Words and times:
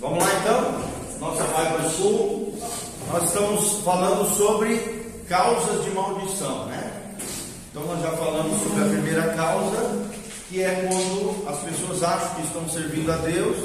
Vamos 0.00 0.24
lá 0.24 0.30
então? 0.40 1.20
Nossa 1.20 1.42
Bible 1.44 1.90
School. 1.90 2.54
Nós 3.12 3.24
estamos 3.24 3.82
falando 3.84 4.34
sobre 4.34 4.78
causas 5.28 5.84
de 5.84 5.90
maldição, 5.90 6.64
né? 6.66 6.90
Então 7.70 7.84
nós 7.84 8.00
já 8.00 8.10
falamos 8.12 8.62
sobre 8.62 8.82
a 8.82 8.86
primeira 8.86 9.34
causa, 9.34 10.08
que 10.48 10.62
é 10.62 10.88
quando 10.88 11.46
as 11.46 11.58
pessoas 11.58 12.02
acham 12.02 12.34
que 12.36 12.46
estão 12.46 12.66
servindo 12.70 13.12
a 13.12 13.16
Deus, 13.16 13.56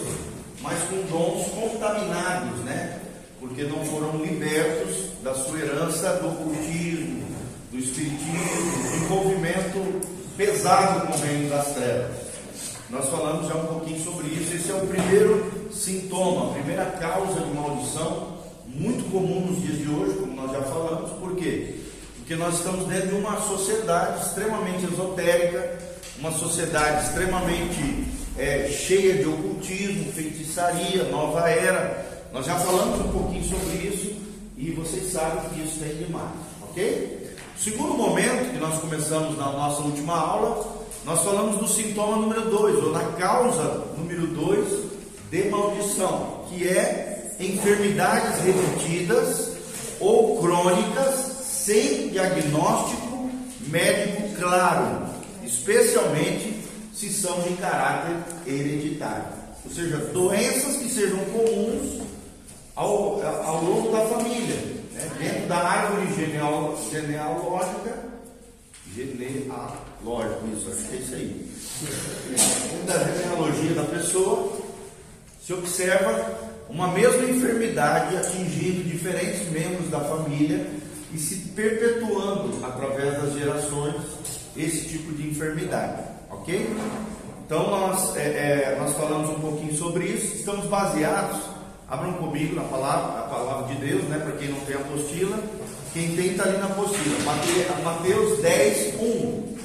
mas 0.62 0.78
com 0.90 0.98
dons 1.04 1.48
contaminados, 1.52 2.60
né? 2.66 3.00
Porque 3.40 3.64
não 3.64 3.86
foram 3.86 4.18
libertos 4.18 5.06
da 5.24 5.34
sua 5.34 5.58
herança 5.58 6.18
do 6.18 6.28
ocultismo, 6.28 7.24
do 7.72 7.78
espiritismo, 7.78 8.90
do 8.90 9.06
envolvimento 9.06 10.02
pesado 10.36 11.08
com 11.08 11.14
o 11.14 11.22
reino 11.22 11.50
das 11.50 11.68
trevas. 11.74 12.25
Nós 12.90 13.10
falamos 13.10 13.48
já 13.48 13.56
um 13.56 13.66
pouquinho 13.66 14.00
sobre 14.04 14.28
isso. 14.28 14.56
Esse 14.56 14.72
é 14.72 14.76
o 14.76 14.86
primeiro 14.86 15.70
sintoma, 15.72 16.52
a 16.52 16.54
primeira 16.54 16.86
causa 16.86 17.42
de 17.42 17.54
maldição, 17.54 18.36
muito 18.68 19.10
comum 19.12 19.42
nos 19.48 19.62
dias 19.62 19.80
de 19.80 19.90
hoje, 19.90 20.18
como 20.20 20.36
nós 20.36 20.52
já 20.52 20.62
falamos. 20.62 21.12
Por 21.14 21.36
quê? 21.36 21.76
Porque 22.18 22.36
nós 22.36 22.56
estamos 22.56 22.88
dentro 22.88 23.10
de 23.10 23.16
uma 23.16 23.42
sociedade 23.42 24.26
extremamente 24.26 24.86
esotérica, 24.86 25.80
uma 26.20 26.32
sociedade 26.32 27.08
extremamente 27.08 28.06
é, 28.38 28.68
cheia 28.70 29.16
de 29.16 29.26
ocultismo, 29.28 30.12
feitiçaria, 30.12 31.06
nova 31.06 31.50
era. 31.50 32.26
Nós 32.32 32.46
já 32.46 32.56
falamos 32.60 33.00
um 33.00 33.12
pouquinho 33.12 33.44
sobre 33.46 33.78
isso 33.78 34.16
e 34.58 34.72
vocês 34.72 35.12
sabem 35.12 35.50
que 35.50 35.62
isso 35.62 35.80
tem 35.80 35.96
demais, 35.96 36.32
ok? 36.62 37.36
Segundo 37.58 37.94
momento 37.94 38.52
que 38.52 38.60
nós 38.60 38.80
começamos 38.80 39.38
na 39.38 39.52
nossa 39.52 39.82
última 39.82 40.16
aula 40.16 40.85
nós 41.06 41.24
falamos 41.24 41.58
do 41.58 41.68
sintoma 41.68 42.18
número 42.18 42.50
2, 42.50 42.84
ou 42.84 42.92
na 42.92 43.04
causa 43.12 43.84
número 43.96 44.26
2 44.26 44.86
de 45.30 45.50
maldição, 45.50 46.46
que 46.50 46.68
é 46.68 47.36
enfermidades 47.40 48.40
repetidas 48.40 49.52
ou 50.00 50.40
crônicas 50.40 51.14
sem 51.44 52.10
diagnóstico 52.10 53.30
médico 53.68 54.36
claro, 54.40 55.06
especialmente 55.44 56.64
se 56.92 57.12
são 57.12 57.40
de 57.42 57.54
caráter 57.58 58.18
hereditário. 58.48 59.26
Ou 59.64 59.72
seja, 59.72 59.98
doenças 59.98 60.78
que 60.78 60.90
sejam 60.90 61.20
comuns 61.26 62.02
ao, 62.76 63.22
ao 63.22 63.64
longo 63.64 63.92
da 63.92 64.02
família, 64.08 64.56
né? 64.92 65.12
dentro 65.20 65.48
da 65.48 65.58
árvore 65.58 66.08
genealógica 66.92 68.05
genealógico, 68.96 70.48
isso, 70.56 70.72
acho 70.72 70.88
que 70.88 70.96
é 70.96 71.00
isso 71.00 71.16
aí. 71.16 71.52
Dentro 72.30 72.88
da 72.88 73.04
genealogia 73.04 73.74
da 73.74 73.84
pessoa, 73.84 74.58
se 75.46 75.54
observa 75.54 76.40
uma 76.70 76.88
mesma 76.90 77.30
enfermidade 77.30 78.16
atingindo 78.16 78.84
diferentes 78.84 79.50
membros 79.52 79.90
da 79.90 80.00
família 80.00 80.66
e 81.14 81.18
se 81.18 81.50
perpetuando 81.50 82.66
através 82.66 83.22
das 83.22 83.34
gerações 83.34 83.96
esse 84.56 84.88
tipo 84.88 85.14
de 85.14 85.30
enfermidade, 85.30 86.02
ok? 86.32 86.76
Então 87.46 87.70
nós, 87.70 88.16
é, 88.16 88.22
é, 88.22 88.78
nós 88.80 88.96
falamos 88.96 89.30
um 89.30 89.40
pouquinho 89.40 89.76
sobre 89.76 90.06
isso, 90.06 90.38
estamos 90.38 90.66
baseados, 90.66 91.42
abram 91.88 92.14
comigo 92.14 92.56
na 92.56 92.64
palavra, 92.64 93.20
a 93.20 93.24
palavra 93.24 93.76
de 93.76 93.82
Deus, 93.86 94.04
né? 94.06 94.18
Para 94.18 94.32
quem 94.38 94.50
não 94.50 94.60
tem 94.62 94.76
apostila, 94.76 95.38
quem 95.96 96.14
tem 96.14 96.32
está 96.32 96.44
ali 96.44 96.58
na 96.58 96.66
apostila. 96.66 97.18
Mateus 97.86 98.42
10, 98.42 98.96
1. 99.00 99.56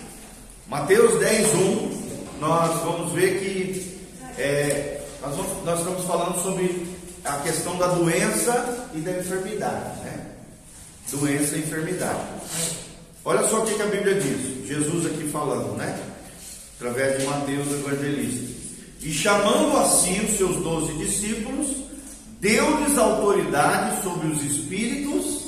Mateus 0.68 1.18
10, 1.18 1.54
1. 1.54 2.38
Nós 2.40 2.82
vamos 2.84 3.12
ver 3.12 3.40
que 3.40 3.98
é, 4.38 5.00
nós, 5.20 5.34
vamos, 5.34 5.64
nós, 5.64 5.80
estamos 5.80 6.04
falando 6.04 6.40
sobre 6.40 6.86
a 7.24 7.38
questão 7.38 7.76
da 7.76 7.88
doença 7.88 8.88
e 8.94 9.00
da 9.00 9.10
enfermidade. 9.18 10.00
Né? 10.04 10.26
Doença 11.10 11.56
e 11.56 11.62
enfermidade. 11.62 12.20
Olha 13.24 13.46
só 13.48 13.62
o 13.62 13.66
que, 13.66 13.74
que 13.74 13.82
a 13.82 13.86
Bíblia 13.86 14.14
diz. 14.14 14.68
Jesus 14.68 15.06
aqui 15.06 15.28
falando, 15.28 15.76
né? 15.76 16.00
Através 16.78 17.18
de 17.18 17.26
Mateus, 17.26 17.66
evangelista. 17.72 18.60
E 19.02 19.12
chamando 19.12 19.76
a 19.76 19.84
si 19.84 20.20
os 20.20 20.36
seus 20.36 20.56
doze 20.62 20.92
discípulos, 20.92 21.76
deu-lhes 22.38 22.96
autoridade 22.96 24.00
sobre 24.04 24.28
os 24.28 24.44
espíritos 24.44 25.39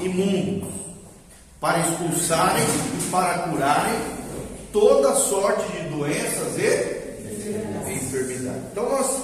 imundos, 0.00 0.68
para 1.60 1.80
expulsarem 1.80 2.64
e 2.64 3.10
para 3.10 3.38
curarem 3.38 3.98
toda 4.72 5.14
sorte 5.14 5.66
de 5.72 5.88
doenças 5.88 6.58
e 6.58 7.92
enfermidades. 7.92 8.62
Então 8.70 8.88
nós, 8.88 9.20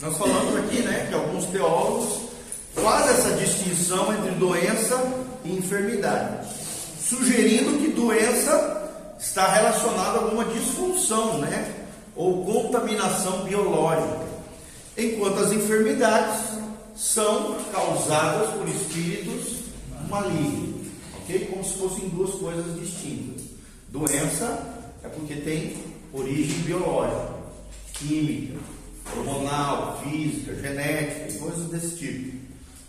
nós 0.00 0.16
falamos 0.16 0.56
aqui 0.56 0.82
né, 0.82 1.06
que 1.08 1.14
alguns 1.14 1.46
teólogos 1.46 2.26
fazem 2.74 3.14
essa 3.14 3.30
distinção 3.36 4.12
entre 4.12 4.32
doença 4.32 5.02
e 5.44 5.56
enfermidade, 5.56 6.46
sugerindo 7.00 7.78
que 7.78 7.88
doença 7.88 8.90
está 9.18 9.48
relacionada 9.48 10.18
a 10.18 10.22
alguma 10.22 10.44
disfunção, 10.44 11.38
né? 11.38 11.72
Ou 12.14 12.44
contaminação 12.44 13.44
biológica, 13.44 14.20
enquanto 14.96 15.38
as 15.38 15.52
enfermidades 15.52 16.40
são 16.94 17.56
causadas 17.72 18.50
por 18.54 18.68
espíritos 18.68 19.65
maligno, 20.08 20.84
ok? 21.20 21.46
Como 21.46 21.64
se 21.64 21.74
fossem 21.74 22.08
duas 22.08 22.30
coisas 22.32 22.80
distintas. 22.80 23.42
Doença 23.88 24.92
é 25.02 25.08
porque 25.08 25.36
tem 25.36 25.76
origem 26.12 26.58
biológica, 26.60 27.34
química, 27.94 28.58
hormonal, 29.16 30.02
física, 30.02 30.54
genética, 30.54 31.38
coisas 31.38 31.70
desse 31.70 31.96
tipo. 31.96 32.36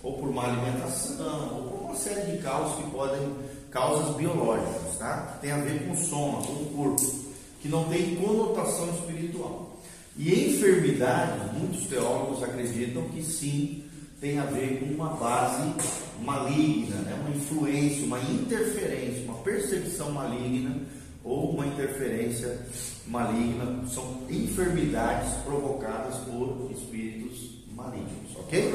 Ou 0.04 0.14
por 0.14 0.32
má 0.32 0.46
alimentação, 0.46 1.56
ou 1.56 1.64
por 1.64 1.86
uma 1.86 1.96
série 1.96 2.32
de 2.32 2.44
causas 2.44 2.78
que 2.78 2.92
podem, 2.92 3.34
causas 3.72 4.16
biológicas, 4.16 4.98
tá? 4.98 5.34
Que 5.34 5.42
tem 5.42 5.52
a 5.52 5.58
ver 5.58 5.86
com 5.86 5.94
o 5.94 5.98
soma, 5.98 6.42
com 6.44 6.54
o 6.54 6.72
corpo, 6.76 7.16
que 7.62 7.68
não 7.68 7.84
tem 7.86 8.16
conotação 8.16 8.90
espiritual. 8.92 9.78
E 10.16 10.50
enfermidade, 10.50 11.58
muitos 11.58 11.88
teólogos 11.88 12.44
acreditam 12.44 13.04
que 13.10 13.24
sim, 13.24 13.84
tem 14.20 14.40
a 14.40 14.46
ver 14.46 14.80
com 14.80 14.86
uma 14.86 15.10
base 15.10 15.62
maligna, 16.22 16.96
né? 16.98 17.18
uma 17.22 17.36
influência, 17.36 18.06
uma 18.06 18.20
interferência, 18.20 19.24
uma 19.24 19.38
percepção 19.38 20.12
maligna 20.12 20.76
ou 21.24 21.52
uma 21.52 21.68
interferência 21.68 22.60
maligna. 23.06 23.86
São 23.88 24.22
enfermidades 24.30 25.34
provocadas 25.44 26.16
por 26.26 26.70
espíritos 26.72 27.58
malignos, 27.76 28.36
ok? 28.36 28.74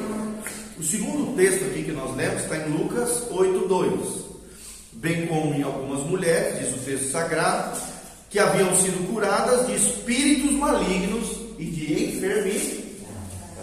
O 0.78 0.82
segundo 0.82 1.36
texto 1.36 1.64
aqui 1.64 1.82
que 1.82 1.92
nós 1.92 2.16
lemos 2.16 2.42
está 2.42 2.56
em 2.56 2.70
Lucas 2.70 3.28
8,2. 3.30 4.32
Bem 4.94 5.26
como 5.26 5.54
em 5.54 5.62
algumas 5.62 6.06
mulheres, 6.06 6.60
diz 6.60 6.80
o 6.80 6.84
texto 6.84 7.10
sagrado, 7.10 7.80
que 8.30 8.38
haviam 8.38 8.74
sido 8.76 9.06
curadas 9.12 9.66
de 9.66 9.74
espíritos 9.74 10.53
malignos 10.53 11.36
e 11.59 11.64
de 11.64 12.04
enfermidades. 12.04 12.82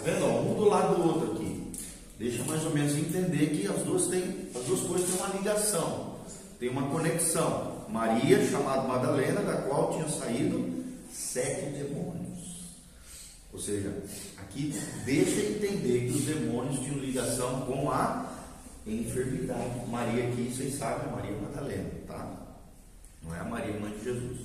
vendo? 0.04 0.26
Um 0.26 0.54
do 0.54 0.68
lado 0.68 0.94
do 0.96 1.08
outro 1.08 1.29
deixa 2.20 2.44
mais 2.44 2.62
ou 2.66 2.74
menos 2.74 2.94
entender 2.94 3.46
que 3.46 3.66
as 3.66 3.82
duas, 3.82 4.06
têm, 4.08 4.50
as 4.54 4.62
duas 4.64 4.80
coisas 4.80 5.08
têm 5.08 5.16
uma 5.16 5.36
ligação, 5.38 6.16
tem 6.60 6.68
uma 6.68 6.86
conexão. 6.90 7.80
Maria, 7.88 8.46
chamada 8.48 8.86
Madalena, 8.86 9.40
da 9.40 9.62
qual 9.62 9.94
tinha 9.94 10.08
saído 10.08 10.84
sete 11.10 11.70
demônios. 11.70 12.76
Ou 13.52 13.58
seja, 13.58 13.92
aqui 14.36 14.72
deixa 15.04 15.40
entender 15.40 16.06
que 16.06 16.18
os 16.18 16.24
demônios 16.24 16.78
tinham 16.80 16.98
ligação 16.98 17.62
com 17.62 17.90
a 17.90 18.30
enfermidade. 18.86 19.88
Maria 19.88 20.28
aqui, 20.28 20.52
vocês 20.54 20.74
sabem, 20.74 21.08
é 21.08 21.16
Maria 21.16 21.36
Madalena, 21.38 21.90
tá? 22.06 22.32
Não 23.24 23.34
é 23.34 23.40
a 23.40 23.44
Maria, 23.44 23.80
mãe 23.80 23.92
de 23.92 24.04
Jesus. 24.04 24.38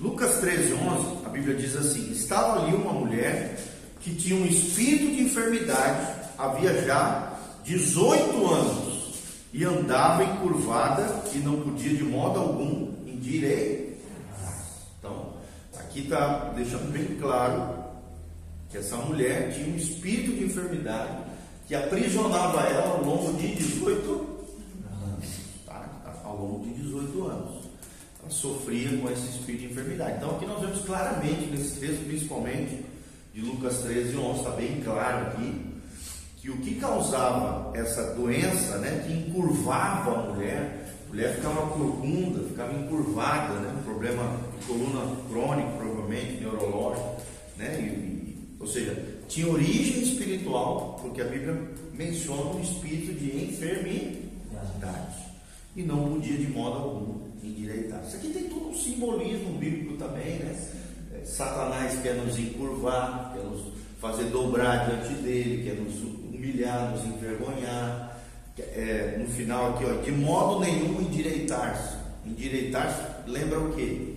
Lucas 0.00 0.40
13, 0.40 0.74
11, 0.74 1.24
a 1.24 1.28
Bíblia 1.28 1.56
diz 1.56 1.76
assim: 1.76 2.10
Estava 2.10 2.60
ali 2.60 2.74
uma 2.74 2.92
mulher 2.92 3.56
que 4.00 4.14
tinha 4.14 4.36
um 4.36 4.44
espírito 4.44 5.06
de 5.06 5.22
enfermidade 5.22 6.23
havia 6.38 6.82
já 6.82 7.32
18 7.64 8.46
anos 8.46 8.94
e 9.52 9.64
andava 9.64 10.24
encurvada 10.24 11.22
e 11.32 11.38
não 11.38 11.60
podia 11.60 11.96
de 11.96 12.04
modo 12.04 12.40
algum 12.40 12.92
endireitar. 13.06 13.94
Então, 14.98 15.34
aqui 15.78 16.00
está 16.00 16.52
deixando 16.56 16.92
bem 16.92 17.16
claro 17.20 17.84
que 18.68 18.78
essa 18.78 18.96
mulher 18.96 19.52
tinha 19.54 19.72
um 19.72 19.76
espírito 19.76 20.32
de 20.32 20.44
enfermidade 20.44 21.18
que 21.66 21.74
aprisionava 21.74 22.62
ela 22.62 22.96
ao 22.96 23.04
longo 23.04 23.32
de 23.34 23.54
18 23.54 24.10
anos. 24.10 25.26
Tá? 25.64 25.88
Ao 26.24 26.36
longo 26.36 26.64
de 26.66 26.82
18 26.82 27.26
anos. 27.26 27.64
Ela 28.20 28.30
sofria 28.30 28.98
com 28.98 29.08
esse 29.10 29.28
espírito 29.28 29.60
de 29.60 29.72
enfermidade. 29.72 30.16
Então, 30.16 30.32
aqui 30.32 30.46
nós 30.46 30.60
vemos 30.60 30.80
claramente 30.80 31.46
nesse 31.46 31.78
texto, 31.78 32.04
principalmente 32.06 32.84
de 33.32 33.40
Lucas 33.40 33.78
13, 33.78 34.16
11, 34.16 34.38
está 34.38 34.50
bem 34.50 34.80
claro 34.82 35.28
aqui 35.28 35.73
que 36.44 36.50
o 36.50 36.58
que 36.58 36.74
causava 36.74 37.74
essa 37.74 38.12
doença, 38.12 38.76
né, 38.76 39.02
que 39.06 39.14
encurvava 39.14 40.10
a 40.14 40.22
mulher, 40.30 40.92
a 41.06 41.08
mulher 41.08 41.36
ficava 41.36 41.66
corcunda, 41.68 42.46
ficava 42.46 42.78
encurvada, 42.78 43.54
né, 43.60 43.80
problema 43.82 44.38
de 44.60 44.66
coluna 44.66 45.16
crônico, 45.30 45.78
provavelmente, 45.78 46.42
neurológico, 46.42 47.16
né, 47.56 47.80
e, 47.80 47.84
e 47.84 48.56
Ou 48.60 48.66
seja, 48.66 48.94
tinha 49.26 49.48
origem 49.48 50.02
espiritual, 50.02 50.98
porque 51.00 51.22
a 51.22 51.24
Bíblia 51.24 51.58
menciona 51.94 52.54
um 52.54 52.60
espírito 52.60 53.14
de 53.14 53.44
enfermidade. 53.44 55.24
E 55.74 55.82
não 55.82 56.12
podia 56.12 56.36
de 56.36 56.48
modo 56.48 56.76
algum 56.76 57.20
endireitar. 57.42 58.04
Isso 58.06 58.16
aqui 58.16 58.28
tem 58.28 58.44
todo 58.50 58.68
um 58.68 58.74
simbolismo 58.74 59.58
bíblico 59.58 59.96
também, 59.96 60.40
né? 60.40 60.54
É, 61.14 61.24
Satanás 61.24 61.98
quer 62.02 62.14
nos 62.16 62.38
encurvar, 62.38 63.32
quer 63.34 63.42
nos 63.44 63.72
fazer 63.98 64.24
dobrar 64.24 64.88
diante 64.90 65.14
dele, 65.22 65.64
quer 65.64 65.76
nos 65.76 66.23
humilhar, 66.44 66.90
nos 66.90 67.04
envergonhar. 67.04 68.20
É, 68.56 69.16
no 69.18 69.26
final 69.26 69.70
aqui, 69.70 69.84
ó, 69.84 70.02
de 70.02 70.12
modo 70.12 70.60
nenhum 70.60 71.00
endireitar-se. 71.00 71.96
Endireitar-se 72.24 73.28
lembra 73.28 73.58
o 73.58 73.72
quê? 73.72 74.14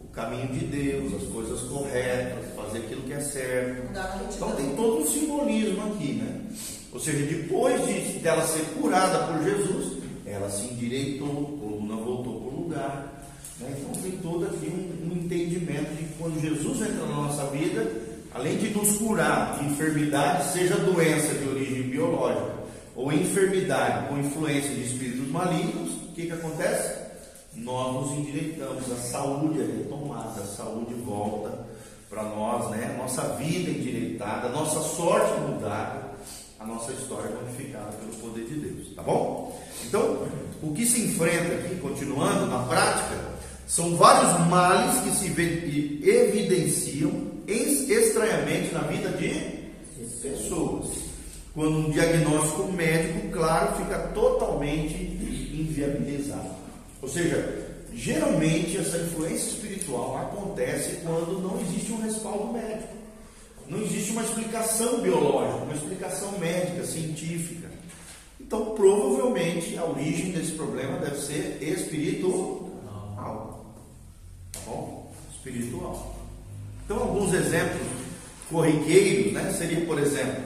O 0.00 0.08
caminho 0.08 0.48
de 0.48 0.66
Deus, 0.66 1.22
as 1.22 1.28
coisas 1.28 1.60
corretas, 1.68 2.46
fazer 2.56 2.78
aquilo 2.78 3.02
que 3.02 3.12
é 3.12 3.20
certo. 3.20 3.92
Então 4.34 4.56
tem 4.56 4.74
todo 4.74 5.02
um 5.02 5.06
simbolismo 5.06 5.92
aqui, 5.92 6.14
né? 6.14 6.40
Ou 6.92 6.98
seja, 6.98 7.24
depois 7.24 7.86
de 7.86 8.18
dela 8.18 8.44
ser 8.44 8.64
curada 8.80 9.26
por 9.26 9.44
Jesus, 9.44 10.02
ela 10.26 10.50
se 10.50 10.64
endireitou, 10.64 11.28
a 11.28 11.60
coluna 11.60 11.94
voltou 11.94 12.40
para 12.40 12.56
o 12.56 12.62
lugar. 12.62 13.24
Né? 13.60 13.76
Então 13.78 14.02
tem 14.02 14.12
todo 14.18 14.46
aqui 14.46 14.66
um, 14.66 15.12
um 15.12 15.16
entendimento 15.16 15.94
de 15.94 16.04
que 16.04 16.14
quando 16.18 16.40
Jesus 16.40 16.80
entra 16.80 17.06
na 17.06 17.14
nossa 17.14 17.46
vida, 17.46 18.09
além 18.34 18.56
de 18.56 18.70
nos 18.70 18.96
curar 18.98 19.58
de 19.58 19.66
enfermidade, 19.66 20.52
seja 20.52 20.76
doença 20.76 21.34
de 21.34 21.48
origem 21.48 21.82
biológica 21.82 22.60
ou 22.94 23.12
enfermidade 23.12 24.08
com 24.08 24.18
influência 24.18 24.70
de 24.74 24.82
espíritos 24.82 25.28
malignos, 25.28 25.92
o 25.94 26.12
que, 26.12 26.26
que 26.26 26.32
acontece? 26.32 27.00
Nós 27.54 27.94
nos 27.94 28.18
endireitamos, 28.18 28.90
a 28.92 28.96
saúde 28.96 29.60
é 29.60 29.64
retomada, 29.64 30.40
a 30.40 30.46
saúde 30.46 30.94
volta 30.94 31.66
para 32.08 32.22
nós, 32.24 32.70
né? 32.70 32.94
Nossa 32.98 33.22
vida 33.36 33.70
endireitada, 33.70 34.48
nossa 34.48 34.80
sorte 34.80 35.40
mudada, 35.40 36.10
a 36.58 36.66
nossa 36.66 36.92
história 36.92 37.30
modificada 37.30 37.92
pelo 37.92 38.12
poder 38.20 38.44
de 38.44 38.54
Deus, 38.54 38.94
tá 38.94 39.02
bom? 39.02 39.58
Então, 39.86 40.26
o 40.62 40.72
que 40.74 40.84
se 40.84 41.00
enfrenta 41.02 41.54
aqui, 41.54 41.76
continuando 41.76 42.46
na 42.46 42.58
prática, 42.64 43.16
são 43.66 43.96
vários 43.96 44.46
males 44.48 45.00
que 45.00 45.10
se 45.10 45.26
evidenciam 46.02 47.29
estranhamente 47.52 48.72
na 48.72 48.80
vida 48.80 49.10
de 49.10 49.60
pessoas. 50.22 50.86
Quando 51.52 51.88
um 51.88 51.90
diagnóstico 51.90 52.70
médico, 52.72 53.28
claro, 53.32 53.76
fica 53.76 53.98
totalmente 54.14 54.94
inviabilizado. 55.52 56.50
Ou 57.02 57.08
seja, 57.08 57.66
geralmente 57.92 58.76
essa 58.76 58.98
influência 58.98 59.50
espiritual 59.50 60.16
acontece 60.18 61.00
quando 61.02 61.40
não 61.40 61.60
existe 61.60 61.92
um 61.92 62.02
respaldo 62.02 62.52
médico. 62.52 63.00
Não 63.68 63.82
existe 63.82 64.12
uma 64.12 64.22
explicação 64.22 65.00
biológica, 65.00 65.64
uma 65.64 65.74
explicação 65.74 66.38
médica, 66.38 66.84
científica. 66.84 67.68
Então, 68.40 68.74
provavelmente, 68.74 69.76
a 69.78 69.84
origem 69.84 70.32
desse 70.32 70.52
problema 70.52 70.98
deve 70.98 71.16
ser 71.20 71.58
espiritual. 71.62 72.70
Tá 74.52 74.60
bom? 74.66 75.12
Espiritual. 75.32 76.19
Então, 76.90 77.04
alguns 77.04 77.32
exemplos 77.32 77.86
corriqueiros, 78.50 79.32
né? 79.32 79.54
Seria, 79.56 79.86
por 79.86 79.96
exemplo, 79.96 80.42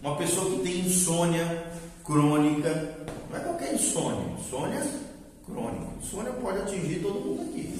uma 0.00 0.14
pessoa 0.14 0.48
que 0.48 0.62
tem 0.62 0.78
insônia 0.86 1.66
crônica. 2.04 2.94
Não 3.28 3.36
é 3.36 3.40
qualquer 3.40 3.74
insônia, 3.74 4.24
insônia 4.38 4.80
crônica. 5.44 5.86
Insônia 6.00 6.32
pode 6.34 6.58
atingir 6.58 7.00
todo 7.00 7.14
mundo 7.14 7.50
aqui. 7.50 7.74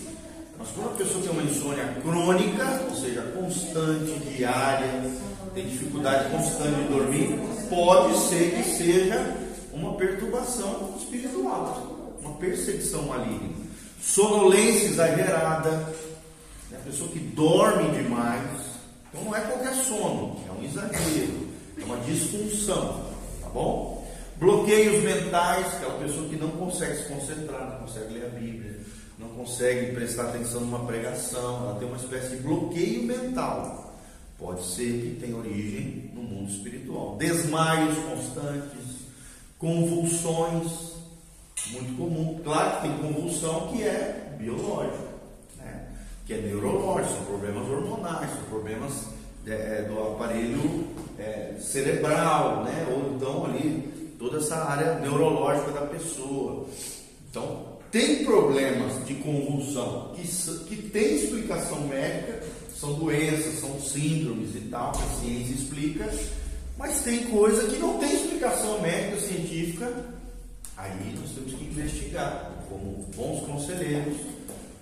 Mas 0.58 0.68
quando 0.70 0.88
a 0.88 0.94
pessoa 0.96 1.22
tem 1.22 1.30
uma 1.30 1.42
insônia 1.44 1.94
crônica, 2.02 2.82
ou 2.90 2.96
seja, 2.96 3.22
constante, 3.22 4.18
diária, 4.36 5.12
tem 5.54 5.68
dificuldade 5.68 6.28
constante 6.30 6.74
de 6.74 6.88
dormir, 6.88 7.38
pode 7.70 8.18
ser 8.18 8.50
que 8.50 8.64
seja 8.64 9.36
uma 9.72 9.94
perturbação 9.94 10.96
espiritual, 10.98 12.16
uma 12.20 12.34
perseguição 12.34 13.02
maligna. 13.02 13.68
Sonolência 14.02 14.88
exagerada, 14.88 15.94
pessoa 16.88 17.10
que 17.10 17.18
dorme 17.18 18.02
demais. 18.02 18.50
Então 19.10 19.24
não 19.24 19.36
é 19.36 19.40
qualquer 19.40 19.74
sono, 19.74 20.36
é 20.48 20.52
um 20.52 20.64
exagero, 20.64 21.48
é 21.80 21.84
uma 21.84 21.96
disfunção, 21.98 23.06
tá 23.40 23.48
bom? 23.48 24.06
Bloqueios 24.38 25.02
mentais, 25.02 25.66
aquela 25.74 25.98
pessoa 25.98 26.28
que 26.28 26.36
não 26.36 26.50
consegue 26.50 26.96
se 26.96 27.08
concentrar, 27.08 27.70
não 27.70 27.86
consegue 27.86 28.14
ler 28.14 28.26
a 28.26 28.28
Bíblia, 28.28 28.80
não 29.18 29.28
consegue 29.30 29.92
prestar 29.92 30.24
atenção 30.24 30.60
numa 30.60 30.84
pregação, 30.86 31.64
ela 31.64 31.78
tem 31.78 31.88
uma 31.88 31.96
espécie 31.96 32.36
de 32.36 32.42
bloqueio 32.42 33.02
mental. 33.04 33.94
Pode 34.38 34.64
ser 34.64 34.92
que 35.02 35.20
tenha 35.20 35.36
origem 35.36 36.12
no 36.14 36.22
mundo 36.22 36.48
espiritual. 36.48 37.16
Desmaios 37.16 37.98
constantes, 37.98 38.98
convulsões, 39.58 40.92
muito 41.72 41.96
comum. 41.96 42.40
Claro 42.44 42.76
que 42.76 42.88
tem 42.88 42.98
convulsão 42.98 43.68
que 43.72 43.82
é 43.82 44.36
biológica? 44.38 45.07
Que 46.28 46.34
é 46.34 46.42
neurológica, 46.42 47.14
são 47.14 47.24
problemas 47.24 47.66
hormonais, 47.70 48.30
são 48.30 48.42
problemas 48.50 48.92
é, 49.46 49.50
é, 49.50 49.82
do 49.88 49.98
aparelho 49.98 50.86
é, 51.18 51.54
cerebral, 51.58 52.64
né? 52.64 52.86
ou 52.90 53.14
então 53.14 53.46
ali 53.46 54.14
toda 54.18 54.36
essa 54.36 54.56
área 54.56 54.98
neurológica 54.98 55.72
da 55.72 55.86
pessoa. 55.86 56.66
Então, 57.30 57.78
tem 57.90 58.26
problemas 58.26 59.06
de 59.06 59.14
convulsão 59.14 60.12
que, 60.14 60.22
que 60.66 60.90
tem 60.90 61.14
explicação 61.14 61.86
médica, 61.86 62.42
são 62.78 62.92
doenças, 62.92 63.60
são 63.60 63.80
síndromes 63.80 64.54
e 64.54 64.68
tal, 64.70 64.92
que 64.92 65.02
a 65.02 65.20
ciência 65.20 65.54
explica, 65.54 66.12
mas 66.76 67.00
tem 67.00 67.24
coisa 67.28 67.66
que 67.68 67.78
não 67.78 67.96
tem 67.96 68.12
explicação 68.12 68.82
médica 68.82 69.18
científica, 69.18 69.90
aí 70.76 71.14
nós 71.18 71.30
temos 71.30 71.54
que 71.54 71.64
investigar, 71.64 72.52
como 72.68 73.06
bons 73.16 73.46
conselheiros, 73.46 74.37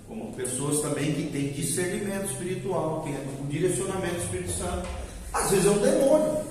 como 0.08 0.32
pessoas 0.34 0.80
também 0.80 1.12
que 1.12 1.30
têm 1.30 1.52
discernimento 1.52 2.30
espiritual, 2.30 3.02
têm 3.02 3.14
um 3.42 3.46
direcionamento 3.48 4.14
do 4.14 4.22
Espírito 4.22 4.52
Santo. 4.52 4.88
Às 5.32 5.50
vezes 5.50 5.66
é 5.66 5.70
um 5.70 5.78
demônio. 5.78 6.44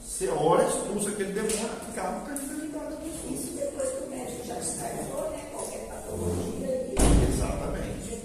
Você 0.00 0.28
ora, 0.28 0.64
expulsa 0.66 1.08
aquele 1.08 1.32
demônio, 1.32 1.70
acaba 1.90 2.20
com 2.20 2.30
a 2.30 2.34
enfermidade. 2.34 2.94
Isso 3.32 3.52
depois 3.56 3.88
que 3.88 4.04
o 4.04 4.10
médico 4.10 4.46
já 4.46 4.54
descartou, 4.54 5.30
né? 5.30 5.42
Qualquer 5.52 5.88
patologia. 5.88 6.94
Exatamente. 7.28 8.20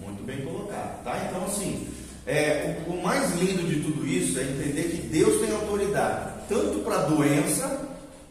Muito 0.00 0.24
bem 0.24 0.40
colocado. 0.44 1.04
Tá? 1.04 1.26
Então, 1.28 1.44
assim, 1.44 1.86
é, 2.26 2.82
o, 2.86 2.92
o, 2.92 3.02
mais 3.02 3.32
lindo 3.38 3.64
de 3.64 3.82
tudo 3.82 4.06
isso 4.06 4.38
é 4.38 4.44
entender 4.44 4.84
que 4.84 5.08
Deus 5.08 5.40
tem 5.40 5.54
autoridade 5.54 6.32
tanto 6.48 6.78
para 6.80 6.96
a 6.96 7.06
doença, 7.06 7.88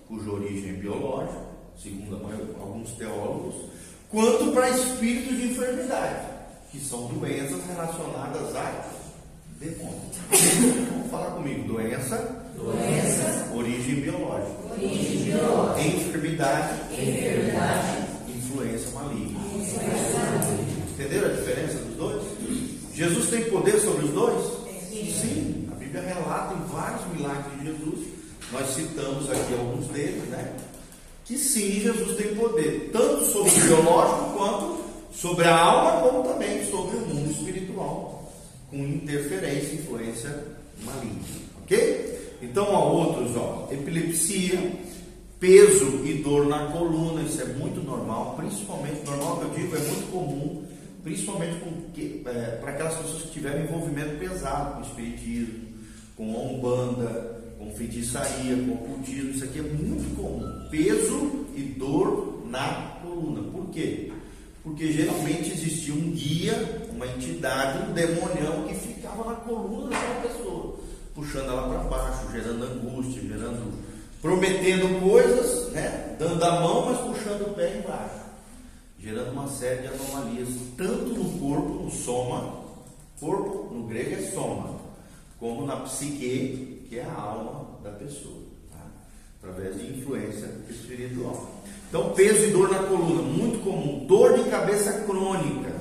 cuja 0.08 0.32
origem 0.32 0.70
é 0.72 0.74
biológica, 0.74 1.42
segundo 1.78 2.16
alguns 2.60 2.92
teólogos, 2.92 3.71
quanto 4.12 4.52
para 4.52 4.70
espíritos 4.70 5.38
de 5.38 5.52
enfermidade, 5.52 6.28
que 6.72 6.80
são 6.80 7.08
doenças 7.08 7.66
relacionadas 7.66 8.56
a 8.56 8.86
demônios. 9.60 10.18
Vamos 10.92 11.10
falar 11.10 11.32
comigo: 11.32 11.68
doença, 11.68 12.18
doença 12.56 13.52
origem 13.56 14.02
biológica, 14.02 14.74
origem 14.74 15.24
biológica 15.24 15.88
enfermidade, 15.88 16.94
enfermidade 16.94 18.12
influência 18.28 18.92
maligna. 18.92 19.40
Entenderam 20.94 21.30
a 21.30 21.34
diferença 21.34 21.78
dos 21.80 21.96
dois? 21.96 22.22
Jesus 22.94 23.30
tem 23.30 23.44
poder 23.50 23.80
sobre 23.80 24.06
os 24.06 24.12
dois? 24.12 24.46
Sim. 25.22 25.70
A 25.72 25.76
Bíblia 25.76 26.02
relata 26.02 26.54
em 26.54 26.68
vários 26.68 27.02
milagres 27.16 27.60
de 27.60 27.66
Jesus. 27.66 28.08
Nós 28.52 28.70
citamos 28.70 29.30
aqui 29.30 29.54
alguns 29.54 29.88
deles, 29.88 30.24
né? 30.30 30.54
Que 31.26 31.38
sim, 31.38 31.80
Jesus 31.80 32.18
tem 32.18 32.36
poder, 32.36 32.90
tanto 32.92 33.26
sobre 33.26 33.52
o 33.52 33.64
biológico 33.64 34.38
quanto 34.38 34.82
sobre 35.14 35.46
a 35.46 35.56
alma, 35.56 36.10
como 36.10 36.24
também 36.28 36.66
sobre 36.70 36.98
o 36.98 37.02
mundo 37.02 37.32
espiritual, 37.32 38.34
com 38.70 38.78
interferência, 38.78 39.76
influência 39.76 40.46
maligna. 40.84 41.22
Ok? 41.64 42.38
Então 42.42 42.76
há 42.76 42.86
outros, 42.86 43.36
ó, 43.36 43.68
epilepsia, 43.72 44.74
peso 45.40 46.06
e 46.06 46.22
dor 46.24 46.48
na 46.48 46.68
coluna, 46.68 47.22
isso 47.22 47.42
é 47.42 47.46
muito 47.46 47.82
normal, 47.84 48.36
principalmente, 48.38 49.06
normal 49.06 49.38
que 49.38 49.44
eu 49.44 49.50
digo, 49.52 49.76
é 49.76 49.80
muito 49.80 50.12
comum 50.12 50.72
principalmente 51.04 51.56
é, 52.26 52.58
para 52.62 52.72
aquelas 52.72 52.96
pessoas 52.96 53.24
que 53.24 53.32
tiveram 53.32 53.64
envolvimento 53.64 54.18
pesado 54.18 54.76
com 54.76 54.82
espiritismo, 54.82 55.72
com 56.16 56.56
umbanda, 56.56 57.41
com 57.62 57.72
feitiçaria, 57.76 58.56
com 58.56 58.74
ocultismo, 58.74 59.30
isso 59.30 59.44
aqui 59.44 59.60
é 59.60 59.62
muito 59.62 60.16
comum. 60.16 60.68
Peso 60.72 61.46
e 61.56 61.62
dor 61.78 62.44
na 62.48 62.98
coluna. 63.04 63.44
Por 63.52 63.70
quê? 63.70 64.12
Porque 64.64 64.92
geralmente 64.92 65.52
existia 65.52 65.94
um 65.94 66.12
guia, 66.12 66.88
uma 66.92 67.06
entidade, 67.06 67.90
um 67.90 67.94
demonião 67.94 68.68
que 68.68 68.74
ficava 68.74 69.30
na 69.30 69.36
coluna 69.38 69.90
daquela 69.90 70.22
pessoa, 70.22 70.80
puxando 71.14 71.50
ela 71.50 71.68
para 71.68 71.98
baixo, 71.98 72.32
gerando 72.32 72.64
angústia, 72.64 73.22
gerando, 73.22 73.74
prometendo 74.22 75.02
coisas, 75.02 75.72
né? 75.72 76.16
dando 76.20 76.44
a 76.44 76.60
mão, 76.60 76.86
mas 76.88 76.98
puxando 77.00 77.42
o 77.48 77.54
pé 77.54 77.78
embaixo 77.78 78.22
gerando 79.04 79.32
uma 79.32 79.48
série 79.48 79.82
de 79.82 79.88
anomalias, 79.88 80.50
tanto 80.78 81.08
no 81.08 81.40
corpo, 81.40 81.84
no 81.84 81.90
soma, 81.90 82.62
corpo 83.20 83.74
no 83.74 83.88
grego 83.88 84.14
é 84.14 84.32
soma, 84.32 84.80
como 85.40 85.66
na 85.66 85.78
psique, 85.78 86.81
que 86.92 87.00
é 87.00 87.06
a 87.06 87.22
alma 87.22 87.80
da 87.82 87.92
pessoa, 87.92 88.44
tá? 88.70 88.86
através 89.42 89.80
de 89.80 89.98
influência 89.98 90.50
espiritual. 90.70 91.50
Então, 91.88 92.10
peso 92.10 92.44
e 92.44 92.52
dor 92.52 92.70
na 92.70 92.80
coluna, 92.80 93.22
muito 93.22 93.64
comum. 93.64 94.06
Dor 94.06 94.38
de 94.38 94.50
cabeça 94.50 94.92
crônica, 95.04 95.72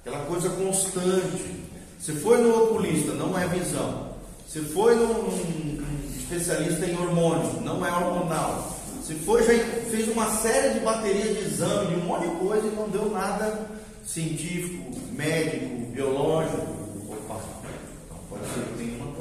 aquela 0.00 0.24
coisa 0.26 0.48
constante. 0.50 1.64
Se 1.98 2.12
foi 2.12 2.40
no 2.40 2.56
oculista, 2.56 3.14
não 3.14 3.36
é 3.36 3.48
visão. 3.48 4.12
Se 4.46 4.60
foi 4.60 4.94
num, 4.94 5.82
especialista 6.16 6.86
em 6.86 6.96
hormônio, 6.96 7.60
não 7.62 7.84
é 7.84 7.90
hormonal. 7.90 8.78
Se 9.02 9.16
foi, 9.16 9.42
já 9.42 9.58
fez 9.90 10.06
uma 10.06 10.30
série 10.36 10.74
de 10.74 10.84
baterias 10.84 11.36
de 11.36 11.44
exame, 11.46 11.96
de 11.96 12.00
um 12.00 12.04
monte 12.04 12.28
de 12.28 12.36
coisa 12.36 12.64
e 12.64 12.76
não 12.76 12.88
deu 12.88 13.10
nada 13.10 13.68
científico, 14.06 14.88
médico, 15.10 15.90
biológico. 15.90 16.62
Opa, 17.10 17.40
pode 18.30 18.44
ser 18.54 18.60
que 18.60 18.78
tenha 18.78 19.02
uma. 19.02 19.11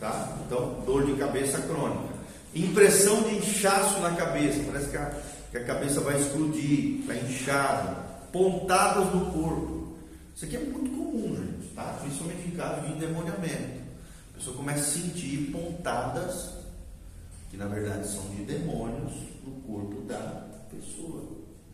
Tá? 0.00 0.34
Então, 0.46 0.82
dor 0.86 1.04
de 1.04 1.12
cabeça 1.16 1.60
crônica. 1.60 2.14
Impressão 2.54 3.22
de 3.22 3.36
inchaço 3.36 4.00
na 4.00 4.12
cabeça, 4.12 4.60
parece 4.66 4.90
que 4.90 4.96
a, 4.96 5.14
que 5.50 5.58
a 5.58 5.64
cabeça 5.64 6.00
vai 6.00 6.18
explodir, 6.18 7.00
está 7.00 7.14
inchada. 7.14 7.96
Pontadas 8.32 9.14
no 9.14 9.26
corpo. 9.26 9.94
Isso 10.34 10.46
aqui 10.46 10.56
é 10.56 10.60
muito 10.60 10.90
comum, 10.90 11.36
gente, 11.36 11.74
tá? 11.74 11.98
principalmente 12.00 12.48
em 12.48 12.52
caso 12.52 12.80
de 12.80 12.92
endemoniamento. 12.92 13.80
A 14.32 14.38
pessoa 14.38 14.56
começa 14.56 14.80
a 14.80 14.84
sentir 14.84 15.50
pontadas, 15.52 16.54
que 17.50 17.58
na 17.58 17.66
verdade 17.66 18.08
são 18.08 18.22
de 18.30 18.44
demônios, 18.44 19.12
no 19.44 19.52
corpo 19.60 20.00
da 20.02 20.46
pessoa. 20.70 21.22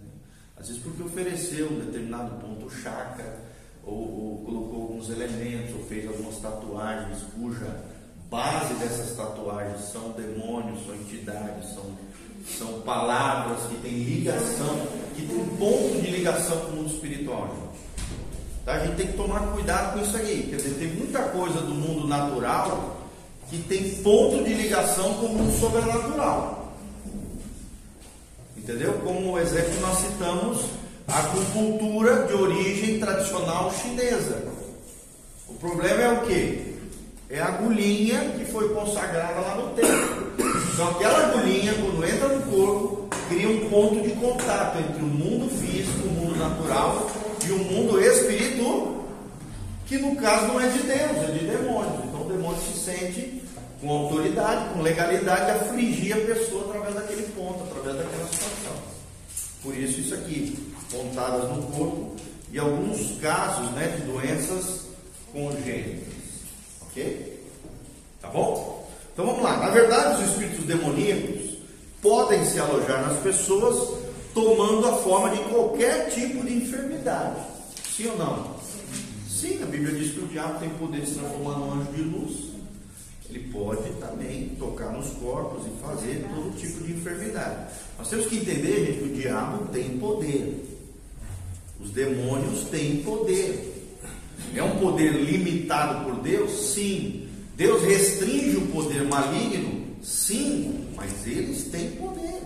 Né? 0.02 0.08
Às 0.56 0.66
vezes 0.66 0.82
porque 0.82 1.02
ofereceu 1.02 1.70
um 1.70 1.78
determinado 1.78 2.40
ponto 2.40 2.68
chakra, 2.68 3.38
ou, 3.84 3.94
ou 3.94 4.44
colocou 4.44 4.82
alguns 4.82 5.10
elementos, 5.10 5.74
ou 5.76 5.84
fez 5.84 6.08
algumas 6.08 6.38
tatuagens 6.38 7.22
cuja 7.34 7.95
base 8.30 8.74
dessas 8.74 9.16
tatuagens 9.16 9.80
são 9.92 10.10
demônios, 10.10 10.84
são 10.84 10.94
entidades, 10.94 11.74
são, 11.74 11.84
são 12.58 12.80
palavras 12.82 13.64
que 13.68 13.76
têm 13.76 13.92
ligação, 13.92 14.86
que 15.14 15.26
têm 15.26 15.46
ponto 15.58 16.00
de 16.00 16.10
ligação 16.10 16.58
com 16.60 16.72
o 16.72 16.76
mundo 16.76 16.94
espiritual, 16.94 17.48
gente. 17.48 17.76
Tá? 18.64 18.74
A 18.74 18.84
gente 18.84 18.96
tem 18.96 19.06
que 19.06 19.16
tomar 19.16 19.40
cuidado 19.52 19.94
com 19.94 20.04
isso 20.04 20.16
aí. 20.16 20.46
Quer 20.50 20.56
dizer, 20.56 20.74
tem 20.74 20.88
muita 20.88 21.22
coisa 21.22 21.60
do 21.60 21.74
mundo 21.74 22.08
natural 22.08 22.96
que 23.48 23.58
tem 23.58 23.94
ponto 24.02 24.42
de 24.42 24.54
ligação 24.54 25.14
com 25.14 25.26
o 25.26 25.34
mundo 25.34 25.58
sobrenatural. 25.58 26.74
Entendeu? 28.56 28.94
Como 29.04 29.38
exemplo, 29.38 29.80
nós 29.80 29.98
citamos 29.98 30.64
a 31.06 31.20
acupuntura 31.20 32.26
de 32.26 32.34
origem 32.34 32.98
tradicional 32.98 33.72
chinesa. 33.72 34.48
O 35.48 35.54
problema 35.54 36.02
é 36.02 36.12
o 36.12 36.26
que? 36.26 36.75
É 37.28 37.40
a 37.40 37.46
agulhinha 37.46 38.20
que 38.38 38.44
foi 38.44 38.68
consagrada 38.72 39.40
lá 39.40 39.56
no 39.56 39.74
templo. 39.74 40.32
Então 40.72 40.90
aquela 40.90 41.26
agulhinha, 41.26 41.74
quando 41.74 42.04
entra 42.04 42.28
no 42.28 42.42
corpo, 42.50 43.08
cria 43.28 43.48
um 43.48 43.68
ponto 43.68 44.00
de 44.02 44.14
contato 44.14 44.78
entre 44.78 45.02
o 45.02 45.06
mundo 45.06 45.50
físico, 45.50 46.06
o 46.06 46.10
mundo 46.12 46.36
natural 46.36 47.10
e 47.44 47.50
o 47.50 47.58
mundo 47.58 48.00
espiritual, 48.00 49.04
que 49.86 49.98
no 49.98 50.14
caso 50.16 50.46
não 50.46 50.60
é 50.60 50.68
de 50.68 50.78
Deus, 50.78 51.28
é 51.28 51.32
de 51.32 51.46
demônios. 51.46 52.04
Então 52.04 52.26
o 52.26 52.28
demônio 52.28 52.60
se 52.60 52.78
sente 52.78 53.42
com 53.80 53.90
autoridade, 53.90 54.72
com 54.72 54.82
legalidade, 54.82 55.50
afligir 55.50 56.16
a 56.16 56.20
pessoa 56.20 56.66
através 56.68 56.94
daquele 56.94 57.22
ponto, 57.34 57.64
através 57.64 57.96
daquela 57.96 58.26
situação. 58.26 58.72
Por 59.62 59.76
isso 59.76 60.00
isso 60.00 60.14
aqui, 60.14 60.72
pontadas 60.92 61.50
no 61.50 61.62
corpo 61.72 62.14
e 62.52 62.58
alguns 62.58 63.18
casos 63.20 63.70
né, 63.72 63.96
de 63.96 64.02
doenças 64.02 64.86
congênitas. 65.32 66.15
Tá 68.20 68.28
bom? 68.28 68.88
Então 69.12 69.26
vamos 69.26 69.42
lá. 69.42 69.56
Na 69.58 69.70
verdade, 69.70 70.22
os 70.22 70.30
espíritos 70.30 70.64
demoníacos 70.64 71.56
podem 72.02 72.44
se 72.44 72.58
alojar 72.58 73.06
nas 73.06 73.18
pessoas 73.20 73.96
tomando 74.34 74.86
a 74.86 74.92
forma 74.98 75.30
de 75.30 75.42
qualquer 75.44 76.10
tipo 76.10 76.44
de 76.44 76.54
enfermidade. 76.54 77.40
Sim 77.96 78.08
ou 78.08 78.18
não? 78.18 78.56
Sim, 79.28 79.62
a 79.62 79.66
Bíblia 79.66 79.94
diz 79.94 80.12
que 80.12 80.20
o 80.20 80.26
diabo 80.26 80.58
tem 80.58 80.68
poder 80.70 81.00
de 81.00 81.08
se 81.08 81.14
transformar 81.14 81.58
num 81.58 81.72
anjo 81.72 81.92
de 81.92 82.02
luz. 82.02 82.56
Ele 83.28 83.50
pode 83.52 83.90
também 83.94 84.50
tocar 84.58 84.92
nos 84.92 85.08
corpos 85.14 85.66
e 85.66 85.82
fazer 85.82 86.24
todo 86.34 86.56
tipo 86.56 86.84
de 86.84 86.92
enfermidade. 86.92 87.74
Nós 87.98 88.08
temos 88.08 88.26
que 88.26 88.36
entender, 88.36 88.86
gente, 88.86 88.98
que 88.98 89.04
o 89.04 89.14
diabo 89.14 89.66
tem 89.72 89.98
poder. 89.98 90.78
Os 91.80 91.90
demônios 91.90 92.64
têm 92.70 93.02
poder. 93.02 93.75
É 94.56 94.62
um 94.62 94.78
poder 94.78 95.12
limitado 95.12 96.04
por 96.04 96.22
Deus? 96.22 96.50
Sim. 96.50 97.28
Deus 97.56 97.82
restringe 97.82 98.56
o 98.56 98.66
poder 98.68 99.04
maligno? 99.04 99.94
Sim. 100.02 100.88
Mas 100.96 101.26
eles 101.26 101.64
têm 101.64 101.90
poder. 101.90 102.40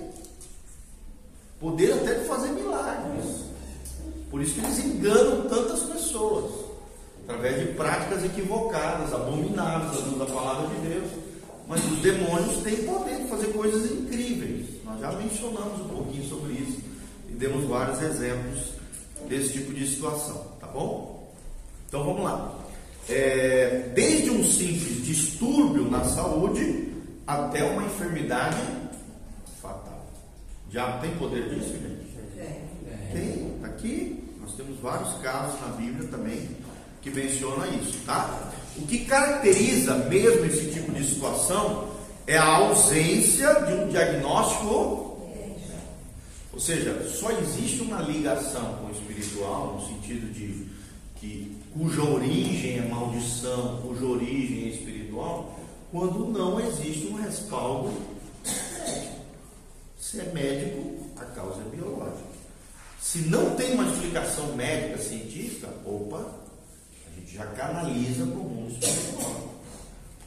Poder 1.60 1.92
até 1.92 2.14
de 2.14 2.24
fazer 2.26 2.48
milagres. 2.48 3.44
Por 4.28 4.42
isso 4.42 4.54
que 4.54 4.60
eles 4.60 4.84
enganam 4.84 5.48
tantas 5.48 5.80
pessoas. 5.84 6.52
Através 7.24 7.60
de 7.60 7.74
práticas 7.74 8.24
equivocadas, 8.24 9.12
abomináveis, 9.12 10.02
à 10.02 10.06
luz 10.06 10.18
da 10.18 10.26
palavra 10.26 10.66
de 10.66 10.88
Deus. 10.88 11.10
Mas 11.68 11.84
os 11.84 11.98
demônios 12.00 12.56
têm 12.64 12.76
poder 12.78 13.22
de 13.22 13.28
fazer 13.28 13.52
coisas 13.52 13.88
incríveis. 13.88 14.66
Nós 14.84 14.98
já 14.98 15.12
mencionamos 15.12 15.80
um 15.82 15.88
pouquinho 15.88 16.28
sobre 16.28 16.54
isso. 16.54 16.78
E 17.28 17.34
demos 17.34 17.64
vários 17.66 18.02
exemplos 18.02 18.58
desse 19.28 19.52
tipo 19.52 19.72
de 19.72 19.86
situação. 19.86 20.44
Tá 20.58 20.66
bom? 20.66 21.19
Então 21.90 22.04
vamos 22.04 22.22
lá. 22.22 22.54
É, 23.08 23.90
desde 23.92 24.30
um 24.30 24.44
simples 24.44 25.04
distúrbio 25.04 25.90
na 25.90 26.04
saúde 26.04 26.88
até 27.26 27.64
uma 27.64 27.82
enfermidade 27.82 28.62
fatal. 29.60 30.06
Diabo 30.70 31.00
tem 31.00 31.10
poder 31.16 31.48
disso, 31.48 31.72
gente? 31.72 32.10
Tem. 33.12 33.56
Aqui 33.64 34.22
nós 34.40 34.52
temos 34.52 34.78
vários 34.78 35.14
casos 35.14 35.60
na 35.62 35.66
Bíblia 35.74 36.08
também 36.08 36.48
que 37.02 37.10
mencionam 37.10 37.66
isso, 37.82 37.98
tá? 38.06 38.52
O 38.76 38.86
que 38.86 39.04
caracteriza 39.04 39.96
mesmo 40.08 40.46
esse 40.46 40.70
tipo 40.70 40.92
de 40.92 41.04
situação 41.04 41.90
é 42.24 42.38
a 42.38 42.56
ausência 42.56 43.52
de 43.62 43.72
um 43.72 43.88
diagnóstico. 43.88 45.18
Ou 46.52 46.60
seja, 46.60 47.02
só 47.08 47.32
existe 47.32 47.82
uma 47.82 48.00
ligação 48.02 48.76
com 48.76 48.86
o 48.86 48.92
espiritual, 48.92 49.74
no 49.74 49.88
sentido 49.88 50.32
de 50.32 50.68
que 51.16 51.59
cuja 51.72 52.02
origem 52.02 52.78
é 52.78 52.82
maldição, 52.82 53.80
cuja 53.82 54.04
origem 54.04 54.64
é 54.64 54.68
espiritual, 54.68 55.58
quando 55.90 56.26
não 56.26 56.60
existe 56.60 57.06
um 57.08 57.14
respaldo 57.14 57.92
médico. 58.44 59.16
Se 59.98 60.20
é 60.20 60.24
médico, 60.32 61.06
a 61.16 61.24
causa 61.26 61.60
é 61.60 61.76
biológica. 61.76 62.30
Se 63.00 63.18
não 63.28 63.54
tem 63.56 63.74
uma 63.74 63.86
explicação 63.90 64.54
médica 64.56 64.98
científica, 64.98 65.68
opa, 65.84 66.34
a 67.06 67.20
gente 67.20 67.34
já 67.34 67.46
canaliza 67.46 68.26
para 68.26 68.40
o 68.40 68.44
mundo 68.44 68.72
espiritual. 68.72 69.54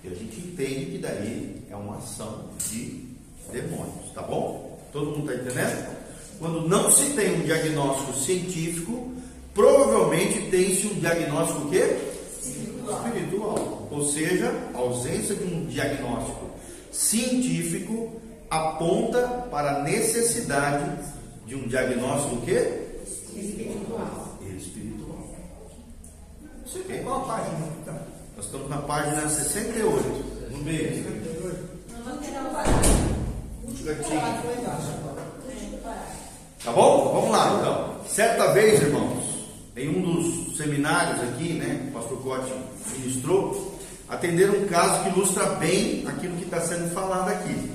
E 0.04 0.08
a 0.08 0.16
gente 0.16 0.40
entende 0.40 0.86
que 0.92 0.98
daí 0.98 1.64
é 1.70 1.76
uma 1.76 1.98
ação 1.98 2.50
de 2.70 3.06
demônios, 3.52 4.12
tá 4.14 4.22
bom? 4.22 4.80
Todo 4.92 5.12
mundo 5.18 5.32
está 5.32 5.44
entendendo? 5.44 5.98
Quando 6.40 6.68
não 6.68 6.92
se 6.92 7.12
tem 7.14 7.36
um 7.36 7.46
diagnóstico 7.46 8.14
científico, 8.14 9.14
provavelmente 9.54 10.50
tem-se 10.50 10.88
um 10.88 11.00
diagnóstico 11.00 11.68
o 11.68 11.70
quê? 11.70 11.98
Espiritual. 12.42 13.06
Espiritual. 13.06 13.88
Ou 13.92 14.08
seja, 14.08 14.54
a 14.74 14.78
ausência 14.78 15.36
de 15.36 15.44
um 15.44 15.66
diagnóstico 15.66 16.52
científico 16.92 18.22
aponta 18.50 19.48
para 19.50 19.78
a 19.78 19.84
necessidade 19.84 20.92
de 21.46 21.56
um 21.56 21.68
diagnóstico 21.68 22.36
o 22.36 22.42
quê? 22.42 22.82
Espiritual. 23.36 24.38
Espiritual. 24.56 25.04
Aqui. 26.66 27.04
Qual 27.04 27.22
a 27.22 27.26
página? 27.26 27.68
Então, 27.82 28.00
Nós 28.36 28.46
estamos 28.46 28.70
na 28.70 28.78
página 28.78 29.30
68, 29.30 30.52
no 30.52 30.58
meio. 30.64 31.04
Gatinho. 33.84 34.22
Tá 36.64 36.72
bom? 36.72 37.14
Vamos 37.14 37.32
lá 37.32 37.58
então. 37.60 37.96
Certa 38.08 38.54
vez, 38.54 38.82
irmãos, 38.82 39.13
em 39.76 39.90
um 39.90 40.02
dos 40.02 40.58
seminários 40.58 41.20
aqui, 41.22 41.54
né, 41.54 41.88
o 41.90 41.92
pastor 41.94 42.22
Cote 42.22 42.54
ministrou, 42.98 43.80
atenderam 44.08 44.54
um 44.54 44.68
caso 44.68 45.04
que 45.04 45.10
ilustra 45.10 45.46
bem 45.56 46.06
aquilo 46.08 46.38
que 46.38 46.46
está 46.46 46.62
sendo 46.62 46.94
falado 46.94 47.30
aqui. 47.30 47.72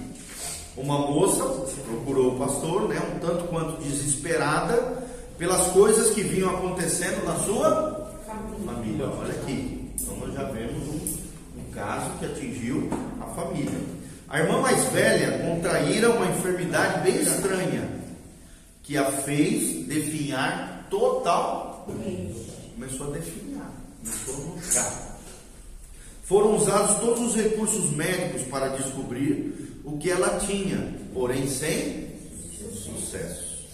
Uma 0.77 0.99
moça 0.99 1.45
procurou 1.85 2.35
o 2.35 2.39
pastor, 2.39 2.89
né, 2.89 3.01
um 3.01 3.19
tanto 3.19 3.49
quanto 3.49 3.83
desesperada 3.83 5.07
pelas 5.37 5.69
coisas 5.73 6.11
que 6.15 6.23
vinham 6.23 6.51
acontecendo 6.51 7.25
na 7.25 7.35
sua 7.41 8.13
família. 8.65 9.07
Olha 9.07 9.33
aqui. 9.33 9.91
Então 10.01 10.17
nós 10.19 10.35
já 10.35 10.45
vemos 10.45 10.89
um, 10.89 11.61
um 11.61 11.73
caso 11.73 12.11
que 12.19 12.27
atingiu 12.27 12.89
a 13.21 13.25
família. 13.35 13.81
A 14.29 14.41
irmã 14.41 14.61
mais 14.61 14.85
velha 14.93 15.39
contraíra 15.39 16.11
uma 16.11 16.27
enfermidade 16.27 17.03
bem 17.03 17.21
estranha 17.23 17.89
que 18.83 18.97
a 18.97 19.11
fez 19.11 19.87
definhar 19.87 20.87
total. 20.91 21.68
Começou 21.89 23.09
a 23.09 23.11
definhar, 23.11 23.73
começou 24.03 24.35
a 24.35 24.47
murchar. 24.47 25.19
Foram 26.23 26.57
usados 26.57 26.99
todos 26.99 27.21
os 27.31 27.35
recursos 27.35 27.91
médicos 27.93 28.43
para 28.43 28.69
descobrir 28.69 29.81
o 29.85 29.97
que 29.97 30.11
ela 30.11 30.39
tinha, 30.41 30.95
porém 31.15 31.49
sem 31.49 32.09
sucesso. 32.75 33.67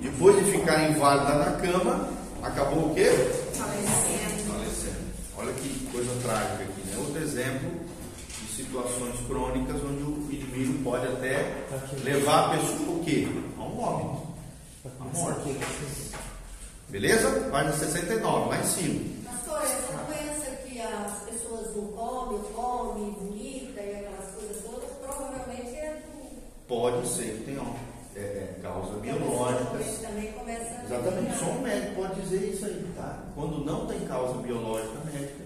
Depois 0.00 0.42
de 0.42 0.50
ficar 0.52 0.90
inválida 0.90 1.34
na 1.34 1.52
cama, 1.52 2.08
acabou 2.42 2.90
o 2.90 2.94
quê? 2.94 3.10
Falecendo. 3.52 4.52
Falecendo. 4.52 5.08
Olha 5.36 5.52
que 5.52 5.86
coisa 5.92 6.10
trágica 6.22 6.64
aqui, 6.64 6.80
né? 6.86 6.96
Outro 6.96 7.22
exemplo 7.22 7.70
de 8.40 8.56
situações 8.56 9.14
crônicas 9.26 9.76
onde 9.76 10.02
o 10.02 10.26
inimigo 10.30 10.82
pode 10.82 11.06
até 11.06 11.64
levar 12.02 12.46
a 12.46 12.56
pessoa 12.56 12.96
o 12.96 13.04
quê? 13.04 13.28
A 13.58 13.62
um 13.62 13.80
óbito. 13.80 14.28
A 15.00 15.04
morte. 15.04 16.07
Beleza? 16.88 17.28
Página 17.50 17.72
69, 17.72 18.48
lá 18.48 18.58
em 18.58 18.64
cima. 18.64 19.00
Pastor, 19.24 19.62
essa 19.62 19.92
doença 20.06 20.50
que 20.66 20.80
as 20.80 21.18
pessoas 21.22 21.76
não 21.76 21.86
comem, 21.88 22.40
comem, 22.54 23.10
vomita 23.20 23.80
e 23.82 23.94
aquelas 23.96 24.30
coisas 24.34 24.62
todas, 24.64 24.90
provavelmente 25.02 25.76
é 25.76 26.02
do. 26.06 26.18
Pode 26.66 27.06
ser 27.08 27.36
que 27.38 27.44
tenha 27.44 27.62
é, 28.16 28.20
é, 28.20 28.58
causas 28.62 29.00
biológicas. 29.02 29.98
Também 29.98 30.32
começa 30.32 30.80
a 30.80 30.84
Exatamente, 30.84 31.38
só 31.38 31.44
um 31.46 31.60
médico 31.62 31.94
pode 31.96 32.20
dizer 32.22 32.48
isso 32.54 32.64
aí, 32.64 32.86
tá? 32.96 33.18
Quando 33.34 33.64
não 33.64 33.86
tem 33.86 34.00
causa 34.06 34.38
biológica 34.40 34.98
médica, 35.12 35.44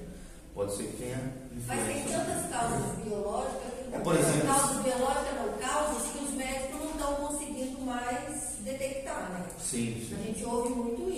pode 0.54 0.76
ser 0.76 0.84
que 0.84 0.96
tenha 0.96 1.18
Mas 1.66 1.78
tem 1.86 1.98
influência. 1.98 2.18
tantas 2.24 2.50
causas 2.50 2.98
biológicas 3.04 3.72
que 3.88 3.94
É, 3.94 3.98
por 3.98 4.14
exemplo- 4.16 4.46
causas 4.46 4.76
biológicas 4.82 5.34
não 5.34 5.68
causas 5.68 6.02
que 6.12 6.24
os 6.24 6.30
médicos 6.34 6.80
não 6.80 6.90
estão 6.90 7.14
conseguindo 7.16 7.80
mais 7.80 8.42
detectar, 8.60 9.30
né? 9.32 9.44
Sim, 9.60 9.96
A 10.12 10.16
sim. 10.16 10.24
gente 10.26 10.44
ouve 10.44 10.68
muito 10.70 11.02
isso, 11.10 11.11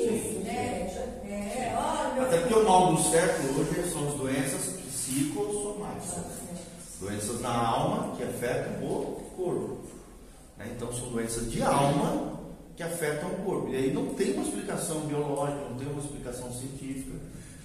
Até 2.35 2.43
porque 2.43 2.55
o 2.55 2.65
mal 2.65 2.97
do 2.97 3.03
século 3.11 3.61
hoje 3.61 3.93
são 3.93 4.09
as 4.09 4.15
doenças 4.15 4.81
psicossomáticas. 4.89 6.25
Doenças 7.01 7.41
na 7.41 7.57
alma 7.57 8.17
que 8.17 8.25
afetam 8.25 8.73
o 8.83 9.31
corpo. 9.37 9.79
né? 10.59 10.73
Então 10.75 10.93
são 10.93 11.11
doenças 11.11 11.49
de 11.53 11.63
alma 11.63 12.41
que 12.77 12.83
afetam 12.83 13.29
o 13.29 13.37
corpo. 13.45 13.69
E 13.71 13.77
aí 13.77 13.93
não 13.93 14.07
tem 14.15 14.33
uma 14.33 14.43
explicação 14.43 15.03
biológica, 15.03 15.61
não 15.71 15.77
tem 15.77 15.87
uma 15.87 16.01
explicação 16.01 16.53
científica. 16.53 17.17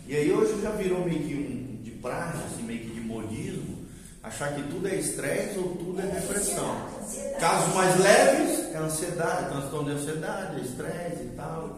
E 0.07 0.15
aí 0.15 0.31
hoje 0.31 0.61
já 0.61 0.69
virou 0.71 1.03
meio 1.03 1.19
que 1.19 1.33
um 1.33 1.83
de 1.83 1.91
prática, 1.91 2.45
assim, 2.45 2.61
meio 2.61 2.81
que 2.81 2.91
de 2.91 3.01
modismo, 3.01 3.87
achar 4.21 4.53
que 4.53 4.61
tudo 4.69 4.87
é 4.87 4.95
estresse 4.97 5.57
ou 5.57 5.69
tudo 5.77 5.99
é 5.99 6.05
depressão. 6.05 6.75
Ansiedade. 7.01 7.39
Casos 7.39 7.73
mais 7.73 7.99
leves 7.99 8.75
é 8.75 8.77
ansiedade, 8.77 9.49
transtorno 9.49 9.89
de 9.89 9.99
ansiedade, 9.99 10.59
é 10.59 10.63
estresse 10.63 11.23
e 11.23 11.33
tal. 11.35 11.75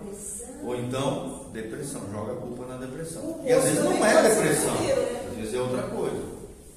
Ou 0.63 0.75
então, 0.75 1.40
depressão, 1.53 2.01
joga 2.11 2.33
a 2.33 2.35
culpa 2.35 2.65
na 2.65 2.77
depressão. 2.77 3.21
O 3.23 3.43
E 3.45 3.51
às 3.51 3.63
vezes 3.63 3.83
não 3.83 4.05
é 4.05 4.21
depressão, 4.29 4.73
né? 4.75 5.27
às 5.29 5.37
vezes 5.37 5.53
é 5.53 5.59
outra 5.59 5.83
coisa. 5.83 6.23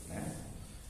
Né? 0.08 0.22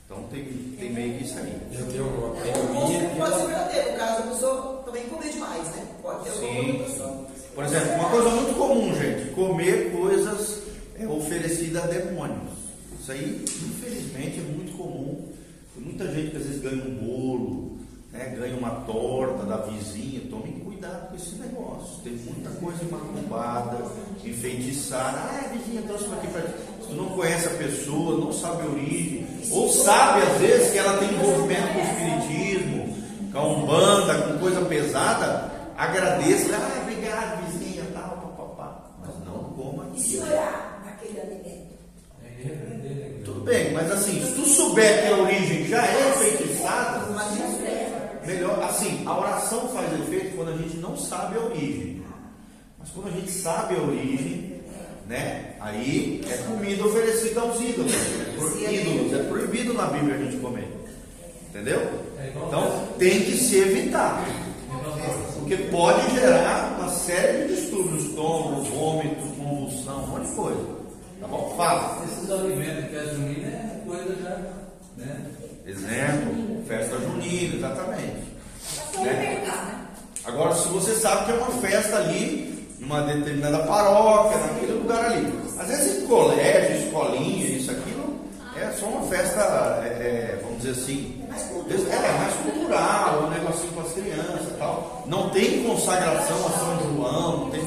Então 0.06 0.22
tem, 0.30 0.44
tem 0.78 0.92
meio 0.92 1.18
que 1.18 1.24
isso 1.24 1.38
aí. 1.38 1.56
Eu 1.78 1.86
tenho 1.86 2.04
uma 2.06 2.36
É, 2.38 2.52
pandemia 2.52 3.10
pode 3.16 3.36
ser 3.36 3.46
verdadeiro, 3.46 3.92
no 3.92 3.98
caso 3.98 4.22
da 4.22 4.30
pessoa 4.30 4.82
também 4.84 5.04
comer 5.04 5.30
demais, 5.30 5.68
né? 5.76 5.86
Pode 6.02 6.24
ter 6.24 6.30
alguma 6.30 6.88
Sim. 6.88 7.26
Por 7.54 7.64
exemplo, 7.64 7.94
uma 7.94 8.10
coisa 8.10 8.30
muito 8.30 8.54
comum, 8.56 8.94
gente, 8.96 9.30
comer 9.30 9.92
coisas 9.92 10.62
é, 10.98 11.06
oferecidas 11.06 11.84
a 11.84 11.86
demônios. 11.86 12.52
Isso 13.00 13.12
aí, 13.12 13.44
infelizmente, 13.44 14.38
é 14.40 14.42
muito 14.42 14.76
comum. 14.76 15.28
Tem 15.74 15.84
muita 15.84 16.06
gente 16.12 16.30
que 16.30 16.36
às 16.36 16.44
vezes 16.44 16.60
ganha 16.62 16.82
um 16.82 16.94
bolo, 16.96 17.78
né, 18.12 18.34
ganha 18.38 18.56
uma 18.56 18.70
torta 18.86 19.44
da 19.44 19.58
vizinha. 19.58 20.22
Tomem 20.30 20.52
cuidado 20.84 21.08
com 21.08 21.16
esse 21.16 21.34
negócio. 21.36 21.96
Tem 22.02 22.12
muita 22.12 22.50
coisa 22.60 22.84
macumbada, 22.90 23.78
enfeitiçada. 24.24 25.18
Ah, 25.18 25.50
vizinha, 25.52 25.82
trouxe 25.82 26.04
isso 26.04 26.14
aqui 26.14 26.26
para 26.28 26.42
ti. 26.42 26.54
Se 26.82 26.88
tu 26.88 26.94
não 26.94 27.08
conhece 27.10 27.46
a 27.46 27.50
pessoa, 27.50 28.20
não 28.20 28.32
sabe 28.32 28.62
a 28.62 28.66
origem, 28.66 29.26
ou 29.50 29.72
sabe 29.72 30.22
às 30.22 30.38
vezes 30.38 30.72
que 30.72 30.78
ela 30.78 30.98
tem 30.98 31.12
envolvimento 31.14 31.72
com 31.72 31.78
o 31.78 31.82
espiritismo, 31.82 32.96
com 33.32 33.38
a 33.38 33.46
umbanda, 33.46 34.14
com 34.22 34.38
coisa 34.38 34.60
pesada, 34.62 35.50
agradeça. 35.76 36.54
Ah, 36.54 36.80
obrigado, 36.82 37.46
vizinha, 37.46 37.84
tal, 37.94 38.36
papapá. 38.36 38.90
Mas 39.00 39.14
não 39.24 39.44
coma 39.54 39.86
E 39.94 40.00
se 40.00 40.18
olhar 40.18 40.82
naquele 40.84 41.20
alimento? 41.20 41.64
Tudo 43.24 43.40
bem, 43.40 43.72
mas 43.72 43.90
assim, 43.90 44.20
se 44.20 44.32
tu 44.32 44.46
souber 44.46 45.02
que 45.02 45.12
a 45.12 45.16
origem 45.16 45.66
já 45.66 45.84
é 45.86 46.18
melhor. 46.18 46.43
Assim, 48.62 49.02
a 49.06 49.18
oração 49.18 49.68
faz 49.68 49.92
efeito 50.00 50.36
quando 50.36 50.50
a 50.52 50.56
gente 50.56 50.76
não 50.78 50.96
sabe 50.96 51.36
a 51.36 51.42
origem. 51.42 52.02
Mas 52.78 52.90
quando 52.90 53.08
a 53.08 53.12
gente 53.12 53.30
sabe 53.30 53.76
a 53.76 53.80
origem, 53.80 54.60
né? 55.08 55.54
Aí 55.60 56.22
é 56.30 56.36
comida 56.38 56.84
oferecida 56.84 57.40
aos 57.40 57.60
ídolos. 57.60 57.92
É 57.92 58.36
por 58.36 58.72
ídolos, 58.72 59.12
é 59.12 59.22
proibido 59.24 59.74
na 59.74 59.86
Bíblia 59.86 60.14
a 60.14 60.18
gente 60.18 60.36
comer. 60.38 60.68
Entendeu? 61.50 61.80
Então 62.46 62.88
tem 62.98 63.20
que 63.24 63.36
se 63.36 63.58
evitar. 63.58 64.24
Porque 65.38 65.56
pode 65.56 66.10
gerar 66.14 66.76
uma 66.78 66.88
série 66.88 67.48
de 67.48 67.54
distúrbios, 67.54 68.04
estômago, 68.04 68.62
vômito, 68.62 69.26
convulsão, 69.36 70.04
um 70.04 70.06
monte 70.06 70.26
de 70.28 70.34
coisa. 70.34 70.66
Tá 71.20 71.26
bom? 71.28 71.54
Fala. 71.56 72.02
Esses 72.04 72.30
alimentos 72.30 72.90
que 72.90 72.96
é 72.96 73.04
junina 73.04 73.46
é 73.48 73.82
coisa 73.86 74.16
já, 74.22 74.38
né? 74.96 75.26
Exemplo, 75.66 76.64
festa 76.66 76.98
junina, 76.98 77.56
exatamente. 77.56 78.33
Pastor, 78.94 79.04
Né? 79.04 79.12
né? 79.12 79.86
Agora, 80.24 80.54
se 80.54 80.68
você 80.68 80.94
sabe 80.94 81.26
que 81.26 81.32
é 81.32 81.34
uma 81.34 81.50
festa 81.60 81.96
ali, 81.96 82.68
numa 82.78 83.02
determinada 83.02 83.58
paróquia, 83.64 84.38
naquele 84.38 84.72
lugar 84.72 85.04
ali. 85.06 85.32
Às 85.58 85.68
vezes 85.68 86.02
em 86.02 86.06
colégio, 86.06 86.86
escolinha, 86.86 87.46
isso, 87.46 87.70
aquilo, 87.70 88.20
é 88.56 88.70
só 88.78 88.86
uma 88.86 89.06
festa, 89.08 89.40
é, 89.84 89.86
é, 89.86 90.40
vamos 90.42 90.62
dizer 90.62 90.80
assim, 90.80 91.24
Mais 91.28 91.42
é 91.42 92.18
mais 92.18 92.34
cultural, 92.34 93.24
um 93.24 93.30
negocinho 93.30 93.72
com 93.72 93.80
as 93.80 93.92
crianças 93.92 94.48
e 94.48 94.58
tal. 94.58 95.04
Não 95.06 95.30
tem 95.30 95.64
consagração 95.64 96.36
a 96.46 96.50
São 96.50 96.94
João, 96.94 97.38
não 97.38 97.50
tem. 97.50 97.60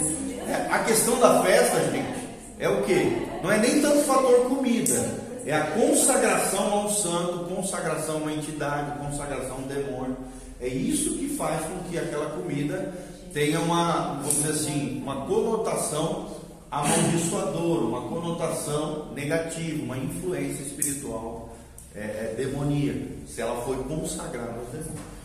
É, 0.48 0.68
a 0.72 0.80
questão 0.80 1.20
da 1.20 1.44
festa, 1.44 1.80
gente, 1.92 2.28
é 2.60 2.70
o 2.70 2.82
que? 2.84 3.28
Não 3.44 3.52
é 3.52 3.58
nem 3.58 3.82
tanto 3.82 4.00
fator 4.04 4.48
comida, 4.48 5.28
é 5.46 5.54
a 5.54 5.66
consagração 5.72 6.74
ao 6.74 6.90
santo, 6.90 7.54
consagração 7.54 8.16
a 8.16 8.20
uma 8.20 8.32
entidade, 8.32 8.98
consagração 9.00 9.58
a 9.58 9.60
um 9.60 9.68
demônio. 9.68 10.18
É 10.60 10.68
isso 10.68 11.18
que 11.18 11.30
faz 11.30 11.66
com 11.66 11.90
que 11.90 11.98
aquela 11.98 12.32
comida 12.32 12.94
tenha 13.34 13.60
uma, 13.60 14.16
vamos 14.16 14.36
dizer 14.36 14.52
assim, 14.52 15.02
uma 15.02 15.28
conotação 15.28 16.38
amaldiçoadora, 16.72 17.86
uma 17.86 18.02
conotação 18.02 19.14
negativa, 19.14 19.84
uma 19.84 19.98
influência 19.98 20.64
espiritual 20.64 21.56
é, 21.96 22.00
é, 22.00 22.34
demoníaca, 22.38 23.00
se 23.28 23.42
ela 23.42 23.62
foi 23.64 23.78
consagrada 23.84 24.60
aos 24.60 24.70
demônios. 24.70 25.18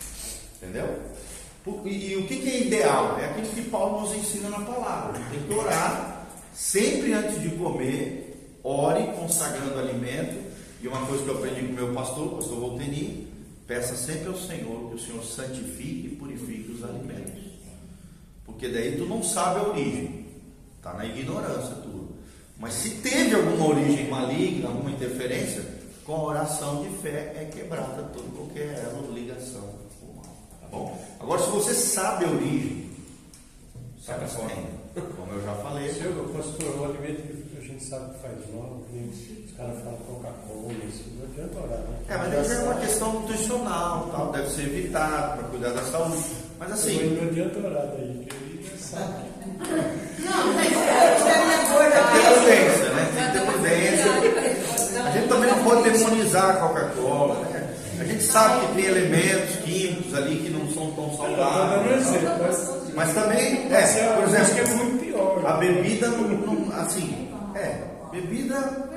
Entendeu? 0.61 0.99
E, 1.85 2.11
e 2.11 2.17
o 2.17 2.27
que, 2.27 2.37
que 2.37 2.49
é 2.49 2.61
ideal? 2.61 3.17
É 3.19 3.25
aquilo 3.25 3.47
que 3.47 3.69
Paulo 3.69 4.01
nos 4.01 4.15
ensina 4.15 4.49
na 4.49 4.59
palavra. 4.59 5.19
Tem 5.31 5.41
que 5.41 5.53
orar 5.53 6.27
sempre 6.53 7.13
antes 7.13 7.41
de 7.41 7.49
comer, 7.49 8.59
ore 8.63 9.03
consagrando 9.17 9.79
alimento. 9.79 10.53
E 10.81 10.87
uma 10.87 11.05
coisa 11.05 11.23
que 11.23 11.29
eu 11.29 11.37
aprendi 11.37 11.61
com 11.67 11.73
meu 11.73 11.93
pastor, 11.93 12.27
o 12.27 12.35
pastor 12.35 12.59
Volteni, 12.59 13.22
peça 13.67 13.95
sempre 13.95 14.27
ao 14.27 14.37
Senhor 14.37 14.89
que 14.89 14.95
o 14.95 14.99
Senhor 14.99 15.23
santifique 15.23 16.07
e 16.07 16.15
purifique 16.15 16.71
os 16.71 16.83
alimentos. 16.83 17.43
Porque 18.45 18.67
daí 18.67 18.97
tu 18.97 19.05
não 19.05 19.23
sabe 19.23 19.59
a 19.59 19.69
origem. 19.69 20.25
Está 20.77 20.93
na 20.93 21.05
ignorância 21.05 21.75
tudo. 21.75 22.15
Mas 22.57 22.73
se 22.73 22.89
teve 23.01 23.35
alguma 23.35 23.69
origem 23.69 24.09
maligna, 24.09 24.69
alguma 24.69 24.91
interferência, 24.91 25.63
com 26.05 26.13
a 26.15 26.23
oração 26.23 26.83
de 26.83 26.89
fé 26.97 27.33
é 27.35 27.45
quebrada 27.45 28.03
toda 28.13 28.29
qualquer 28.35 28.77
elo, 28.85 29.13
ligação 29.13 29.79
com 29.99 30.07
o 30.07 30.15
mal. 30.15 30.37
Tá 30.61 30.67
bom? 30.67 31.05
Agora, 31.19 31.41
se 31.41 31.49
você 31.49 31.73
sabe 31.73 32.25
a 32.25 32.29
origem, 32.29 32.89
sabe 34.01 34.29
fora. 34.29 34.53
Como 35.15 35.31
eu 35.31 35.43
já 35.43 35.55
falei, 35.55 35.89
Seu 35.93 36.11
pastor, 36.33 36.79
o 36.79 36.85
alimento 36.85 37.21
a 37.21 37.42
gente 37.73 37.85
sabe 37.85 38.13
que 38.13 38.19
faz 38.21 38.33
mal, 38.53 38.81
que 38.91 39.43
os 39.49 39.57
caras 39.57 39.75
falam 39.83 39.97
Coca-Cola, 40.07 40.73
isso 40.87 41.03
não 41.17 41.25
adianta 41.25 41.57
orar, 41.57 41.79
né? 41.79 41.97
é, 42.07 42.17
mas 42.17 42.33
aí 42.33 42.43
já 42.45 42.53
é 42.53 42.63
uma 42.63 42.75
questão 42.75 43.13
nutricional, 43.13 44.09
tal, 44.11 44.31
deve 44.31 44.49
ser 44.49 44.61
evitado 44.61 45.37
para 45.37 45.47
cuidar 45.49 45.69
da 45.69 45.81
saúde. 45.83 46.23
Mas 46.59 46.71
assim, 46.71 47.17
Não 47.19 47.27
adianta 47.29 47.59
orar 47.59 47.87
daí, 47.87 48.27
que 48.29 48.35
ele 48.35 48.77
sabe. 48.77 49.23
Não, 50.19 50.53
mas 50.53 50.67
tem 50.67 50.77
que 50.77 52.13
ter 52.13 52.33
prudência, 52.33 52.89
né? 52.93 53.11
Tem 53.15 53.25
que 53.25 53.31
ter 53.31 53.51
prudência. 53.51 55.03
A 55.03 55.11
gente 55.11 55.27
também 55.27 55.49
não 55.49 55.63
pode 55.63 55.89
demonizar 55.89 56.49
a 56.51 56.53
Coca-Cola, 56.59 57.39
né? 57.49 57.69
A 57.99 58.03
gente 58.05 58.23
sabe 58.23 58.67
que 58.67 58.73
tem 58.75 58.85
elementos 58.85 59.55
químicos 59.57 60.13
ali 60.15 60.35
que 60.37 60.49
não 60.49 60.67
são 60.73 60.91
tão 60.91 61.15
saudáveis. 61.17 62.07
exemplo, 62.07 62.93
mas, 62.95 63.13
também, 63.13 63.71
é, 63.71 63.81
por 64.15 64.23
eu 64.23 64.41
acho 64.41 64.53
que 64.53 64.59
é 64.59 64.63
exemplo, 64.63 64.75
muito 64.85 65.05
pior. 65.05 65.43
a 65.45 65.53
bebida 65.53 66.07
não, 66.09 66.27
não- 66.27 66.79
assim, 66.79 67.32
é, 67.63 67.83
bebida, 68.11 68.91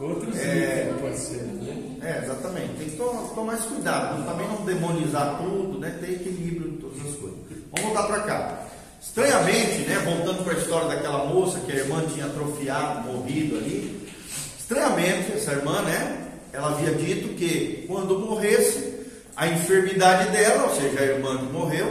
Outros 0.00 0.38
É. 0.38 0.92
pode 1.00 1.18
ser, 1.18 1.38
né? 1.42 1.96
é, 2.02 2.24
exatamente, 2.24 2.74
tem 2.78 2.88
que 2.88 2.96
to- 2.96 3.32
tomar 3.34 3.54
esse 3.54 3.66
cuidado, 3.66 4.24
também 4.24 4.46
não 4.46 4.64
demonizar 4.64 5.38
tudo, 5.38 5.76
né? 5.80 5.98
Ter 6.00 6.12
equilíbrio 6.12 6.68
em 6.70 6.76
todas 6.76 6.98
as 7.04 7.16
coisas. 7.16 7.36
Vamos 7.72 7.92
voltar 7.92 8.06
para 8.06 8.20
cá. 8.22 8.60
Estranhamente, 9.02 9.78
né, 9.88 9.96
voltando 10.04 10.44
para 10.44 10.52
a 10.54 10.56
história 10.56 10.86
daquela 10.88 11.24
moça 11.24 11.58
que 11.66 11.72
a 11.72 11.74
irmã 11.74 12.04
tinha 12.14 12.26
atrofiado, 12.26 13.12
morrido 13.12 13.56
ali, 13.56 14.08
Estranhamente, 14.56 15.32
essa 15.32 15.50
irmã, 15.52 15.82
né? 15.82 16.26
Ela 16.52 16.68
havia 16.68 16.92
dito 16.92 17.34
que 17.34 17.84
quando 17.88 18.18
morresse, 18.20 19.02
a 19.36 19.48
enfermidade 19.48 20.30
dela, 20.30 20.64
ou 20.68 20.76
seja, 20.76 21.00
a 21.00 21.04
irmã 21.04 21.38
que 21.38 21.52
morreu, 21.52 21.90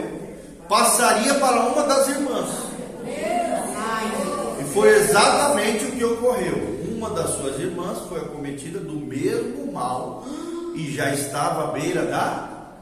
passaria 0.70 1.34
para 1.36 1.60
uma 1.70 1.84
das 1.84 2.08
irmãs. 2.08 2.50
E 4.78 4.80
foi 4.80 4.96
exatamente 4.96 5.86
o 5.86 5.92
que 5.92 6.04
ocorreu. 6.04 6.78
Uma 6.96 7.10
das 7.10 7.32
suas 7.32 7.60
irmãs 7.60 7.98
foi 8.08 8.20
acometida 8.20 8.78
do 8.78 8.94
mesmo 8.94 9.72
mal 9.72 10.24
e 10.76 10.92
já 10.92 11.12
estava 11.16 11.70
à 11.70 11.72
beira 11.72 12.06
da. 12.06 12.78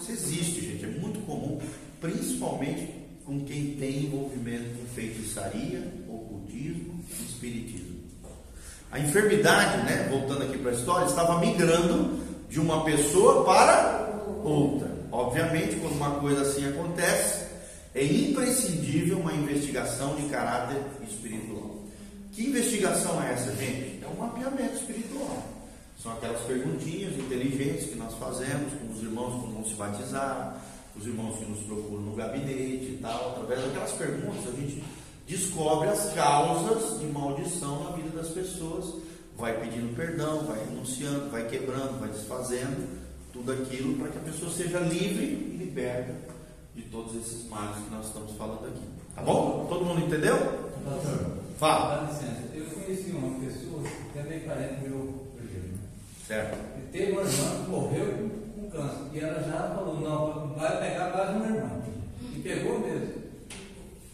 Isso 0.00 0.12
existe, 0.12 0.60
gente, 0.60 0.84
é 0.84 1.00
muito 1.00 1.18
comum, 1.26 1.60
principalmente 2.00 2.88
com 3.26 3.40
quem 3.40 3.74
tem 3.74 4.04
envolvimento 4.04 4.78
com 4.78 4.86
feitiçaria, 4.94 5.92
ocultismo, 6.08 7.04
espiritismo. 7.28 8.02
A 8.92 9.00
enfermidade, 9.00 9.78
né, 9.78 10.06
voltando 10.08 10.44
aqui 10.44 10.58
para 10.58 10.70
a 10.70 10.74
história, 10.74 11.06
estava 11.06 11.40
migrando 11.40 12.20
de 12.48 12.60
uma 12.60 12.84
pessoa 12.84 13.44
para 13.44 14.22
outra. 14.44 14.88
Obviamente, 15.10 15.76
quando 15.80 15.96
uma 15.96 16.10
coisa 16.20 16.42
assim 16.42 16.68
acontece, 16.68 17.41
é 17.94 18.04
imprescindível 18.04 19.18
uma 19.18 19.34
investigação 19.34 20.16
de 20.16 20.22
caráter 20.28 20.80
espiritual. 21.06 21.76
Que 22.32 22.46
investigação 22.46 23.22
é 23.22 23.32
essa, 23.32 23.54
gente? 23.54 24.02
É 24.02 24.08
um 24.08 24.18
mapeamento 24.18 24.76
espiritual. 24.76 25.46
São 26.02 26.12
aquelas 26.12 26.40
perguntinhas 26.42 27.14
inteligentes 27.18 27.90
que 27.90 27.96
nós 27.96 28.14
fazemos 28.14 28.72
com 28.72 28.92
os 28.92 29.02
irmãos 29.02 29.40
quando 29.40 29.54
vão 29.54 29.64
se 29.64 29.74
batizar, 29.74 30.56
os 30.96 31.06
irmãos 31.06 31.38
que 31.38 31.44
nos 31.44 31.60
procuram 31.64 32.02
no 32.02 32.16
gabinete 32.16 32.92
e 32.92 32.98
tal. 33.02 33.32
Através 33.32 33.60
daquelas 33.60 33.92
perguntas, 33.92 34.48
a 34.48 34.56
gente 34.56 34.82
descobre 35.28 35.88
as 35.90 36.12
causas 36.14 36.98
de 36.98 37.06
maldição 37.06 37.84
na 37.84 37.90
vida 37.90 38.08
das 38.16 38.28
pessoas, 38.30 38.94
vai 39.36 39.60
pedindo 39.60 39.94
perdão, 39.94 40.44
vai 40.46 40.58
renunciando, 40.64 41.30
vai 41.30 41.46
quebrando, 41.46 42.00
vai 42.00 42.08
desfazendo 42.08 43.02
tudo 43.34 43.52
aquilo 43.52 43.98
para 43.98 44.08
que 44.08 44.18
a 44.18 44.32
pessoa 44.32 44.50
seja 44.50 44.80
livre 44.80 45.24
e 45.24 45.56
liberta 45.58 46.32
de 46.74 46.82
todos 46.82 47.14
esses 47.16 47.48
males 47.48 47.84
que 47.84 47.90
nós 47.94 48.06
estamos 48.06 48.32
falando 48.36 48.66
aqui. 48.66 48.82
Tá 49.14 49.22
bom? 49.22 49.66
Todo 49.68 49.84
mundo 49.84 50.06
entendeu? 50.06 50.36
Pastor, 50.84 51.36
Fala. 51.58 51.96
dá 52.06 52.10
licença. 52.12 52.42
Eu 52.54 52.64
conheci 52.66 53.10
uma 53.10 53.38
pessoa 53.40 53.82
que 54.12 54.18
é 54.18 54.22
bem 54.22 54.40
parente 54.40 54.74
do 54.84 54.88
meu. 54.88 55.22
Certo. 56.26 56.56
E 56.78 56.92
teve 56.92 57.12
uma 57.12 57.22
irmã 57.22 57.64
que 57.64 57.70
morreu 57.70 58.30
com 58.56 58.70
câncer. 58.70 59.00
E 59.12 59.20
ela 59.20 59.42
já 59.42 59.74
falou, 59.74 60.00
não, 60.00 60.54
vai 60.54 60.78
pegar 60.80 61.10
quase 61.10 61.32
uma 61.36 61.46
irmã. 61.46 61.82
E 62.34 62.40
pegou 62.40 62.78
mesmo. 62.80 63.22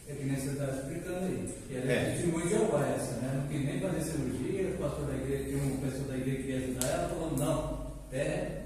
É 0.08 0.14
que 0.14 0.24
nem 0.24 0.36
você 0.36 0.48
está 0.50 0.64
explicando 0.64 1.26
aí. 1.26 1.54
E 1.70 1.76
ela 1.76 1.92
é, 1.92 1.94
É. 1.94 2.12
testemunha 2.12 2.46
de 2.46 2.50
Jeová 2.54 2.86
essa, 2.88 3.12
né? 3.20 3.40
Não 3.42 3.48
quis 3.48 3.64
nem 3.66 3.80
fazer 3.80 4.00
cirurgia, 4.02 4.70
o 4.74 4.78
pastor 4.78 5.06
da 5.06 5.14
igreja, 5.14 5.44
tinha 5.44 5.62
uma 5.62 5.76
pessoa 5.86 6.08
da 6.08 6.16
igreja 6.16 6.42
que 6.42 6.48
ia 6.48 6.56
ajudar 6.56 6.88
ela, 6.88 7.08
falou, 7.08 7.36
não, 7.36 7.86
é 8.10 8.62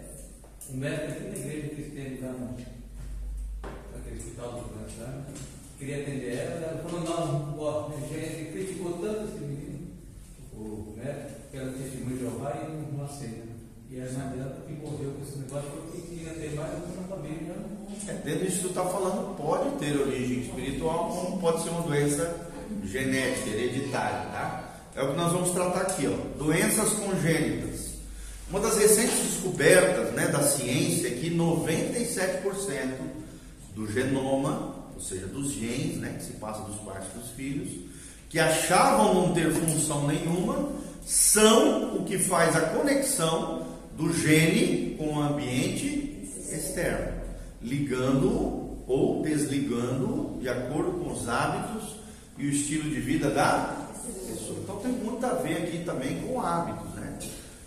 o 0.71 0.77
médico 0.77 1.11
aqui 1.13 1.25
na 1.25 1.37
igreja 1.37 1.69
que 1.75 1.83
tem 1.91 2.21
lá 2.23 2.33
no 2.33 2.55
hospital 4.17 4.53
do 4.53 5.01
né? 5.01 5.25
Queria 5.79 6.03
atender 6.03 6.37
ela, 6.37 6.67
ela 6.67 6.83
falou, 6.83 7.01
não, 7.01 7.59
ó, 7.59 7.91
gente 7.91 8.53
criticou 8.53 8.93
tanto 8.99 9.25
esse 9.25 9.45
menino, 9.45 9.89
o 10.55 10.95
médico, 10.97 11.31
que 11.51 11.57
ela 11.57 11.73
testemunha 11.73 12.17
de 12.17 12.21
Jeová 12.21 12.53
e 12.55 12.97
não, 12.97 13.05
aceita. 13.05 13.53
E 13.91 14.01
a 14.01 14.05
irmã 14.05 14.27
dela 14.29 14.63
que 14.67 14.73
morreu 14.75 15.11
com 15.11 15.23
esse 15.23 15.39
negócio 15.39 15.71
porque 15.71 16.01
queria 16.03 16.33
ter 16.35 16.55
mais 16.55 16.73
uma 16.73 17.09
família, 17.09 17.57
não 17.57 18.09
É, 18.09 18.13
dentro 18.15 18.47
disso 18.47 18.57
que 18.59 18.63
tu 18.63 18.69
está 18.69 18.85
falando, 18.85 19.37
pode 19.37 19.77
ter 19.79 20.01
origem 20.01 20.41
espiritual, 20.43 21.11
como 21.11 21.41
pode 21.41 21.63
ser 21.63 21.71
uma 21.71 21.83
doença 21.83 22.51
genética, 22.85 23.51
hereditária, 23.51 24.31
tá? 24.31 24.73
É 24.95 25.03
o 25.03 25.11
que 25.11 25.17
nós 25.17 25.33
vamos 25.33 25.51
tratar 25.51 25.81
aqui, 25.81 26.07
ó. 26.07 26.39
Doenças 26.39 26.91
congênitas. 26.91 27.93
Uma 28.49 28.61
das 28.61 28.77
recentes 28.77 29.19
descobertas 29.19 30.13
né, 30.13 30.29
da 30.29 30.43
ciência 30.43 31.09
é 31.09 31.11
que 31.13 31.35
97% 31.35 33.22
do 33.75 33.91
genoma, 33.91 34.75
ou 34.95 35.01
seja, 35.01 35.27
dos 35.27 35.53
genes 35.53 35.97
né, 35.97 36.15
que 36.19 36.25
se 36.25 36.33
passa 36.35 36.63
dos 36.63 36.77
pais 36.77 37.05
para 37.07 37.21
os 37.21 37.31
filhos, 37.31 37.71
que 38.29 38.39
achavam 38.39 39.15
não 39.15 39.35
ter 39.35 39.51
função 39.53 40.07
nenhuma, 40.07 40.71
são 41.05 41.97
o 41.97 42.05
que 42.05 42.19
faz 42.19 42.55
a 42.57 42.61
conexão 42.61 43.67
do 43.97 44.13
gene 44.13 44.97
com 44.97 45.15
o 45.15 45.21
ambiente 45.21 46.29
externo, 46.51 47.21
ligando 47.61 48.79
ou 48.87 49.23
desligando 49.23 50.39
de 50.41 50.49
acordo 50.49 50.93
com 50.93 51.13
os 51.13 51.29
hábitos 51.29 51.97
e 52.39 52.47
o 52.47 52.51
estilo 52.51 52.89
de 52.89 53.01
vida 53.01 53.31
da 53.31 53.89
pessoa. 54.29 54.59
Então 54.63 54.77
tem 54.77 54.93
muito 54.93 55.25
a 55.25 55.35
ver 55.35 55.59
aqui 55.59 55.85
também 55.85 56.21
com 56.21 56.41
hábitos, 56.41 56.91
né? 56.95 57.19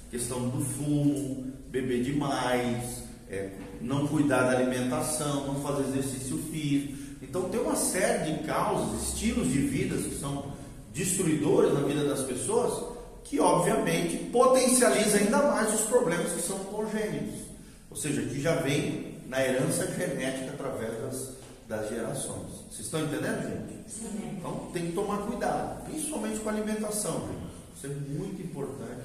Questão 0.10 0.50
do 0.50 0.64
fumo, 0.64 1.52
beber 1.70 2.04
demais, 2.04 3.04
é, 3.36 3.52
não 3.82 4.08
cuidar 4.08 4.44
da 4.44 4.58
alimentação, 4.58 5.48
não 5.48 5.62
fazer 5.62 5.90
exercício 5.90 6.38
físico. 6.52 6.98
Então 7.22 7.50
tem 7.50 7.60
uma 7.60 7.76
série 7.76 8.32
de 8.32 8.44
causas, 8.44 9.10
estilos 9.10 9.52
de 9.52 9.60
vida 9.60 9.96
que 9.98 10.16
são 10.16 10.54
destruidores 10.94 11.74
na 11.74 11.82
vida 11.82 12.06
das 12.06 12.22
pessoas, 12.22 12.96
que 13.24 13.40
obviamente 13.40 14.18
potencializa 14.32 15.18
ainda 15.18 15.42
mais 15.42 15.74
os 15.74 15.82
problemas 15.82 16.32
que 16.32 16.42
são 16.42 16.58
congênitos, 16.60 17.42
ou 17.90 17.98
seja, 17.98 18.22
que 18.22 18.40
já 18.40 18.56
vem 18.56 19.16
na 19.28 19.44
herança 19.44 19.86
genética 19.88 20.54
através 20.54 20.94
das, 21.02 21.32
das 21.68 21.90
gerações. 21.90 22.66
Vocês 22.70 22.86
estão 22.86 23.02
entendendo, 23.02 23.42
gente? 23.42 24.38
Então 24.38 24.70
tem 24.72 24.88
que 24.88 24.92
tomar 24.94 25.18
cuidado, 25.20 25.84
principalmente 25.86 26.40
com 26.40 26.50
a 26.50 26.54
alimentação, 26.54 27.28
gente. 27.28 27.56
Isso 27.76 27.88
é 27.88 27.90
muito 27.90 28.42
importante 28.42 29.04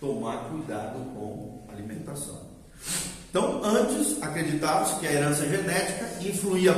tomar 0.00 0.48
cuidado 0.48 0.98
com 1.14 1.64
a 1.68 1.72
alimentação. 1.72 2.40
Então, 3.36 3.60
antes 3.62 4.16
acreditava-se 4.22 4.98
que 4.98 5.06
a 5.06 5.12
herança 5.12 5.46
genética 5.46 6.08
influía 6.22 6.72